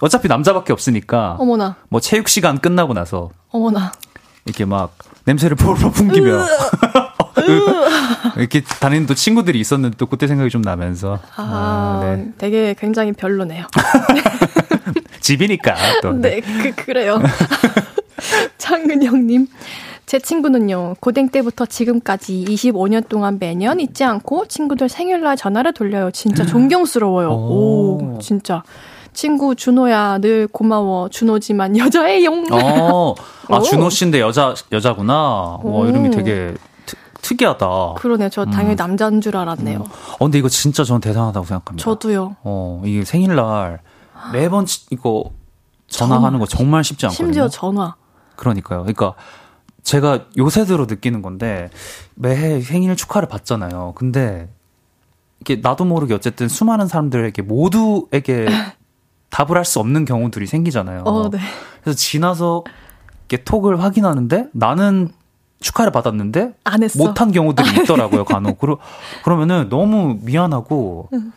[0.00, 1.76] 어차피 남자밖에 없으니까, 어머나.
[1.90, 3.92] 뭐 체육 시간 끝나고 나서, 어머나.
[4.46, 6.44] 이렇게 막, 냄새를 볼볼 풍기며,
[8.36, 11.18] 이렇게 다니는 또 친구들이 있었는데 또 그때 생각이 좀 나면서.
[11.36, 12.28] 아, 아 네.
[12.38, 13.66] 되게 굉장히 별로네요.
[15.20, 16.12] 집이니까 또.
[16.12, 17.20] 네, 네 그, 그래요.
[18.58, 19.48] 창은영님.
[20.06, 26.10] 제 친구는요, 고등 때부터 지금까지 25년 동안 매년 잊지 않고 친구들 생일날 전화를 돌려요.
[26.10, 27.30] 진짜 존경스러워요.
[27.30, 28.62] 오, 오 진짜.
[29.14, 32.32] 친구 준호야 늘 고마워 준호지만 여자예요.
[32.50, 33.14] 어,
[33.48, 35.58] 아 준호 씨인데 여자 여자구나.
[35.62, 36.54] 와 이름이 되게
[37.24, 37.94] 특이하다.
[37.96, 38.28] 그러네요.
[38.28, 38.76] 저 당연히 음.
[38.76, 39.78] 남자인 줄 알았네요.
[39.78, 39.84] 음.
[39.84, 41.82] 어, 근데 이거 진짜 저는 대단하다고 생각합니다.
[41.82, 42.36] 저도요.
[42.42, 43.80] 어, 이게 생일날
[44.32, 45.30] 매번 이거
[45.88, 47.26] 전화하는 거 정말 쉽지 않거든요.
[47.26, 47.94] 심지어 전화.
[48.36, 48.80] 그러니까요.
[48.80, 49.14] 그러니까
[49.82, 51.70] 제가 요새 들어 느끼는 건데
[52.14, 53.92] 매해 생일 축하를 받잖아요.
[53.96, 54.48] 근데
[55.40, 58.46] 이게 나도 모르게 어쨌든 수많은 사람들에게 모두에게
[59.30, 61.02] 답을 할 수 없는 경우들이 생기잖아요.
[61.04, 61.38] 어, 네.
[61.82, 62.64] 그래서 지나서
[63.28, 65.10] 이렇게 톡을 확인하는데 나는
[65.60, 66.98] 축하를 받았는데 안 했어.
[66.98, 68.58] 못한 경우들이 있더라고요 간혹.
[68.58, 68.78] 그러
[69.24, 71.32] 그러면은 너무 미안하고 응.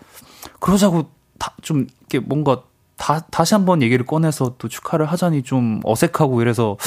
[0.60, 1.10] 그러자고
[1.40, 2.62] 다 좀 이렇게 뭔가
[2.98, 6.78] 다 다시 한번 얘기를 꺼내서 또 축하를 하자니 좀 어색하고 이래서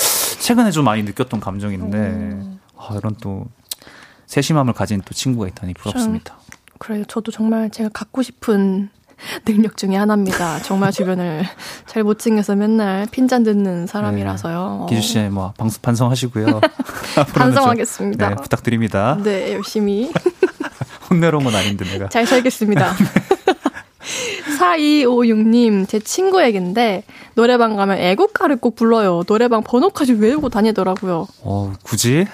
[0.40, 2.58] 최근에 좀 많이 느꼈던 감정인데 음.
[2.76, 3.46] 아, 이런 또
[4.26, 6.36] 세심함을 가진 또 친구가 있다니 부럽습니다.
[6.78, 7.04] 그래요.
[7.06, 8.90] 저도 정말 제가 갖고 싶은
[9.44, 10.60] 능력 중에 하나입니다.
[10.62, 11.44] 정말 주변을
[11.86, 14.86] 잘 못 챙겨서 맨날 핀잔 듣는 사람이라서요.
[14.88, 14.94] 네.
[14.96, 16.60] 기주 씨, 뭐, 방송 반성하시고요.
[17.34, 18.28] 반성하겠습니다.
[18.30, 19.18] 네, 부탁드립니다.
[19.22, 20.10] 네, 열심히.
[21.10, 22.08] 혼내러 온 건 아닌데, 내가.
[22.08, 22.94] 잘 살겠습니다.
[24.58, 27.04] 4256님, 제 친구 얘긴데,
[27.34, 29.22] 노래방 가면 애국가를 꼭 불러요.
[29.26, 31.26] 노래방 번호까지 외우고 다니더라고요.
[31.42, 32.26] 어, 굳이?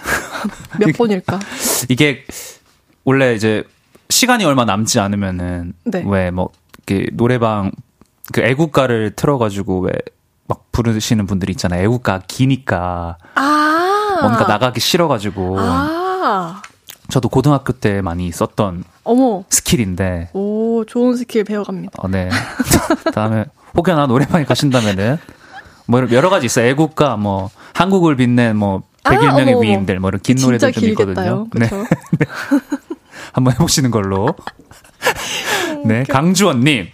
[0.79, 1.39] 몇 번일까?
[1.89, 2.25] 이게,
[3.05, 3.65] 원래 이제,
[4.11, 6.05] 시간이 얼마 남지 않으면은, 네.
[6.07, 6.51] 왜, 뭐,
[6.89, 7.73] 이렇게 노래방,
[8.33, 9.93] 그 애국가를 틀어가지고, 왜,
[10.47, 11.83] 막 부르시는 분들이 있잖아요.
[11.83, 13.19] 애국가 기니까.
[13.35, 14.19] 아!
[14.23, 15.57] 뭔가 나가기 싫어가지고.
[15.59, 16.63] 아!
[17.09, 19.45] 저도 고등학교 때 많이 썼던 어머.
[19.51, 21.93] skill인데, 오, 좋은 스킬 배워갑니다.
[21.99, 22.29] 어, 네.
[23.15, 23.45] 다음에
[23.77, 25.19] 혹여나 노래방에 가신다면은
[25.87, 26.67] 뭐 여러 가지 있어요.
[26.67, 31.15] 애국가 뭐 한국을 빛낸 뭐 아, 101명의 어머, 위인들 뭐 이런 긴 노래들 좀 길겠다요.
[31.15, 31.47] 있거든요.
[31.55, 31.69] 네.
[31.69, 31.85] 그쵸?
[33.33, 34.35] 한번 해보시는 걸로.
[35.85, 36.05] 네.
[36.05, 36.87] 강주원 님.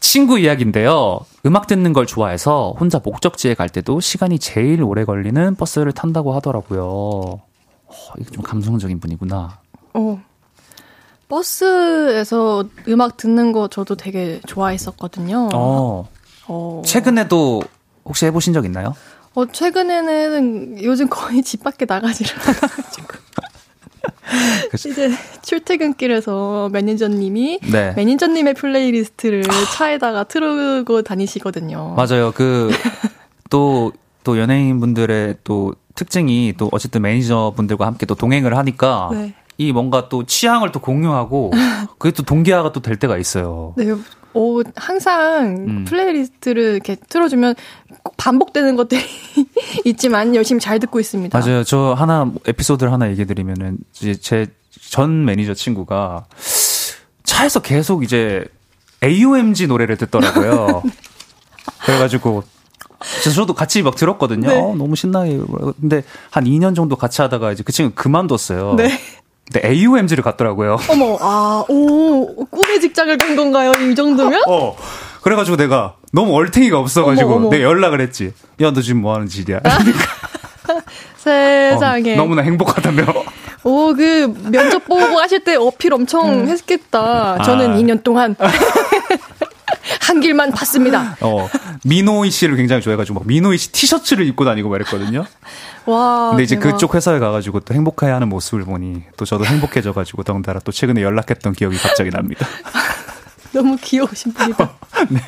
[0.00, 1.20] 친구 이야기인데요.
[1.46, 6.82] 음악 듣는 걸 좋아해서 혼자 목적지에 갈 때도 시간이 제일 오래 걸리는 버스를 탄다고 하더라고요.
[6.84, 7.40] 어,
[8.18, 9.58] 이거 좀 감성적인 분이구나.
[9.94, 10.22] 어.
[11.28, 15.48] 버스에서 음악 듣는 거 저도 되게 좋아했었거든요.
[15.54, 16.08] 어.
[16.48, 16.82] 어.
[16.84, 17.62] 최근에도
[18.04, 18.94] 혹시 해보신 적 있나요?
[19.34, 23.06] 어, 최근에는 요즘 거의 집 밖에 나가지를 않아가지고.
[24.70, 24.90] 그치.
[24.90, 25.10] 이제
[25.42, 27.92] 출퇴근길에서 매니저님이 네.
[27.96, 29.42] 매니저님의 playlist를
[29.76, 31.94] 차에다가 틀고 다니시거든요.
[31.96, 32.32] 맞아요.
[32.34, 32.70] 그,
[33.50, 33.92] 또,
[34.22, 39.34] 또 연예인분들의 또 특징이 또 어쨌든 매니저분들과 함께 또 동행을 하니까 네.
[39.58, 41.52] 이 뭔가 또 취향을 또 공유하고
[41.98, 43.74] 그게 또 동기화가 또 될 때가 있어요.
[43.76, 43.92] 네,
[44.34, 45.84] 오, 항상 음.
[45.84, 47.54] playlist를 이렇게 틀어주면
[48.02, 49.00] 꼭 반복되는 것들이
[49.84, 51.38] 있지만 열심히 잘 듣고 있습니다.
[51.38, 51.62] 맞아요.
[51.64, 53.78] 저 하나 에피소드를 하나 얘기해 드리면은
[54.20, 54.44] 제
[54.90, 56.26] 전 매니저 친구가
[57.24, 58.44] 차에서 계속 이제
[59.02, 60.82] AOMG 노래를 듣더라고요.
[61.84, 62.44] 그래가지고
[62.98, 64.48] 그래서 저도 같이 막 들었거든요.
[64.48, 64.56] 네.
[64.56, 65.40] 어, 너무 신나게.
[65.80, 68.74] 근데 한 2년 정도 같이 하다가 이제 그 친구 그만뒀어요.
[68.76, 68.98] 네.
[69.52, 70.78] 근데 AOMG를 갔더라고요.
[70.90, 73.72] 어머, 아, 오, 꿈의 직장을 간 건가요?
[73.72, 74.42] 이 정도면?
[74.48, 74.76] 어.
[75.22, 77.50] 그래가지고 내가 너무 얼탱이가 없어가지고 어머, 어머.
[77.50, 78.32] 내가 연락을 했지.
[78.60, 79.60] 야, 너 지금 뭐 하는 짓이야?
[81.16, 82.14] 세상에.
[82.14, 83.04] 어, 너무나 행복하다며.
[83.64, 87.42] 오, 그, 면접 보고 하실 때 어필 엄청 했겠다.
[87.42, 87.72] 저는 음.
[87.72, 87.76] 아.
[87.76, 88.36] 2년 동안
[90.00, 91.16] 한 길만 봤습니다.
[91.20, 91.48] 어,
[91.84, 95.24] 미노이 씨를 굉장히 좋아해가지고 막 미노이 씨 티셔츠를 입고 다니고 말했거든요.
[95.86, 96.30] 와.
[96.30, 96.72] 근데 이제 대박.
[96.72, 101.76] 그쪽 회사에 가가지고 또 행복해하는 모습을 보니 또 저도 행복해져가지고 덩달아 또 최근에 연락했던 기억이
[101.78, 102.46] 갑자기 납니다.
[103.52, 104.70] 너무 귀여우신 분이다.
[105.10, 105.20] 네.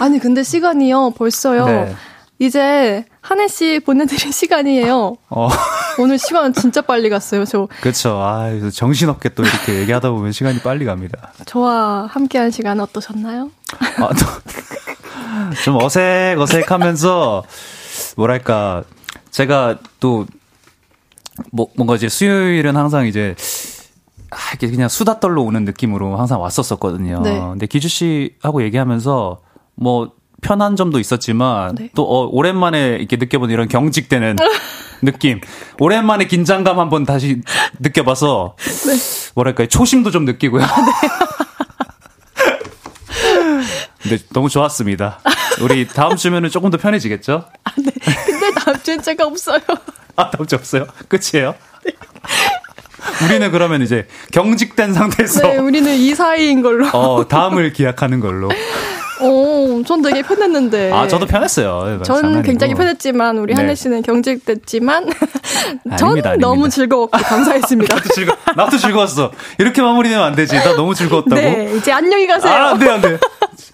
[0.00, 1.66] 아니, 근데 시간이요, 벌써요.
[1.66, 1.94] 네.
[2.38, 5.16] 이제 한혜 씨 보내드릴 시간이에요.
[5.30, 5.48] 어,
[5.98, 7.44] 오늘 시간 진짜 빨리 갔어요.
[7.44, 8.18] 저, 그쵸.
[8.22, 11.32] 아, 정신없게 또 이렇게 얘기하다 보면 시간이 빨리 갑니다.
[11.46, 13.50] 저와 함께한 시간 어떠셨나요?
[13.98, 17.44] 아, 또, 좀 어색, 어색하면서,
[18.16, 18.84] 뭐랄까,
[19.30, 20.26] 제가 또,
[21.50, 23.34] 뭐, 뭔가 이제 수요일은 항상 이제,
[24.30, 27.20] 아, 이렇게 그냥 수다 떨러 오는 느낌으로 항상 왔었었거든요.
[27.22, 27.38] 네.
[27.38, 29.40] 근데 기주 씨하고 얘기하면서,
[29.76, 30.12] 뭐,
[30.44, 31.90] 편한 점도 있었지만, 네.
[31.96, 34.36] 또, 어, 오랜만에 이렇게 느껴본 이런 경직되는
[35.02, 35.40] 느낌.
[35.80, 37.40] 오랜만에 긴장감 한번 다시
[37.80, 38.54] 느껴봐서,
[38.86, 38.94] 네.
[39.34, 40.64] 뭐랄까, 초심도 좀 느끼고요.
[44.02, 45.20] 근데 너무 좋았습니다.
[45.62, 47.46] 우리 다음 주면은 조금 더 편해지겠죠?
[47.74, 49.60] 근데 다음 주엔 제가 없어요.
[50.16, 50.86] 아, 다음 주 없어요?
[51.08, 51.54] 끝이에요?
[53.24, 56.86] 우리는 그러면 이제 경직된 상태에서 네, 우리는 이 사이인 걸로.
[56.88, 58.50] 어, 다음을 기약하는 걸로.
[59.24, 60.92] 어, 전 되게 편했는데.
[60.92, 62.02] 아, 저도 편했어요.
[62.04, 62.42] 저는 장난이고.
[62.42, 63.60] 굉장히 편했지만 우리 네.
[63.60, 65.04] 한혜 씨는 경직됐지만
[65.96, 66.36] 전 아닙니다, 아닙니다.
[66.38, 67.94] 너무 즐거웠고 감사했습니다.
[67.94, 69.32] 나도 즐거, 나도 즐거웠어.
[69.58, 70.56] 이렇게 마무리되면 안 되지.
[70.56, 71.34] 나 너무 즐거웠다고.
[71.34, 72.52] 네, 이제 안녕히 가세요.
[72.52, 73.18] 아, 안 돼, 안 돼.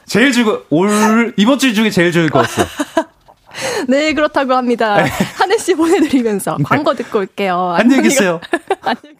[0.06, 2.64] 제일 즐거, 올, 이번 주 중에 제일 즐거웠어.
[3.88, 5.04] 네, 그렇다고 합니다.
[5.36, 7.74] 한혜 씨 보내드리면서 광고 듣고 올게요.
[7.76, 7.82] 네.
[7.82, 8.40] 안녕히 계세요.
[8.82, 9.19] 안녕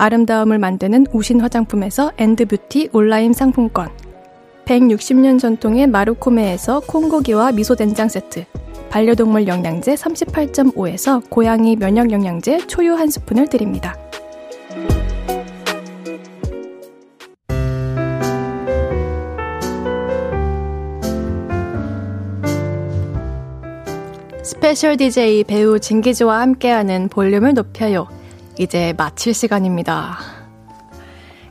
[0.00, 3.90] 아름다움을 만드는 우신 화장품에서 엔드뷰티 온라인 상품권,
[4.64, 8.46] 160년 전통의 마루코메에서 콩고기와 미소된장 세트,
[8.88, 13.94] 반려동물 영양제 38.5에서 고양이 면역 영양제 초유 한 스푼을 드립니다.
[24.42, 28.08] special DJ 배우 진기주와 함께하는 볼륨을 높여요.
[28.60, 30.18] 이제 마칠 시간입니다.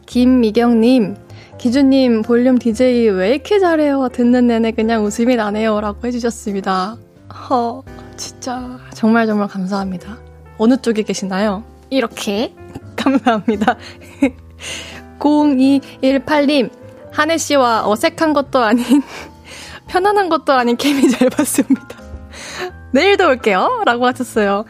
[0.06, 1.16] 김미경님,
[1.58, 4.10] 기주님, 볼륨 DJ 왜 이렇게 잘해요?
[4.10, 5.82] 듣는 내내 그냥 웃음이 나네요.
[5.82, 6.98] 라고 해주셨습니다.
[7.34, 7.84] 허,
[8.16, 10.20] 진짜, 정말 정말 감사합니다.
[10.60, 11.64] 어느 쪽에 계시나요?
[11.90, 12.54] 이렇게.
[12.96, 13.76] 감사합니다.
[15.18, 16.70] 0218님,
[17.12, 18.86] 한해씨와 어색한 것도 아닌,
[19.88, 21.88] 편안한 것도 아닌 케미 잘 봤습니다.
[22.92, 23.82] 내일도 올게요.
[23.86, 24.66] 라고 하셨어요.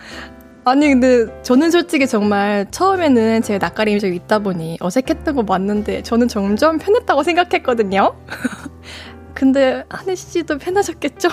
[0.66, 6.28] 아니, 근데 저는 솔직히 정말 처음에는 제 낯가림이 좀 있다 보니 어색했던 거 맞는데 저는
[6.28, 8.16] 점점 편했다고 생각했거든요.
[9.34, 11.30] 근데 한혜 씨도 편하셨겠죠?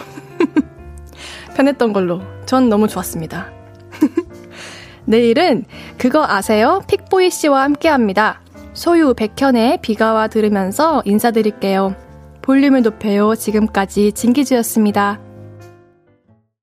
[1.56, 2.22] 편했던 걸로.
[2.46, 3.50] 전 너무 좋았습니다.
[5.04, 5.64] 내일은
[5.98, 6.82] 그거 아세요?
[6.86, 8.40] 픽보이 씨와 함께 합니다.
[8.74, 11.96] 소유 백현의 비가 와 들으면서 인사드릴게요.
[12.42, 13.34] 볼륨을 높여요.
[13.34, 15.25] 지금까지 진기주였습니다.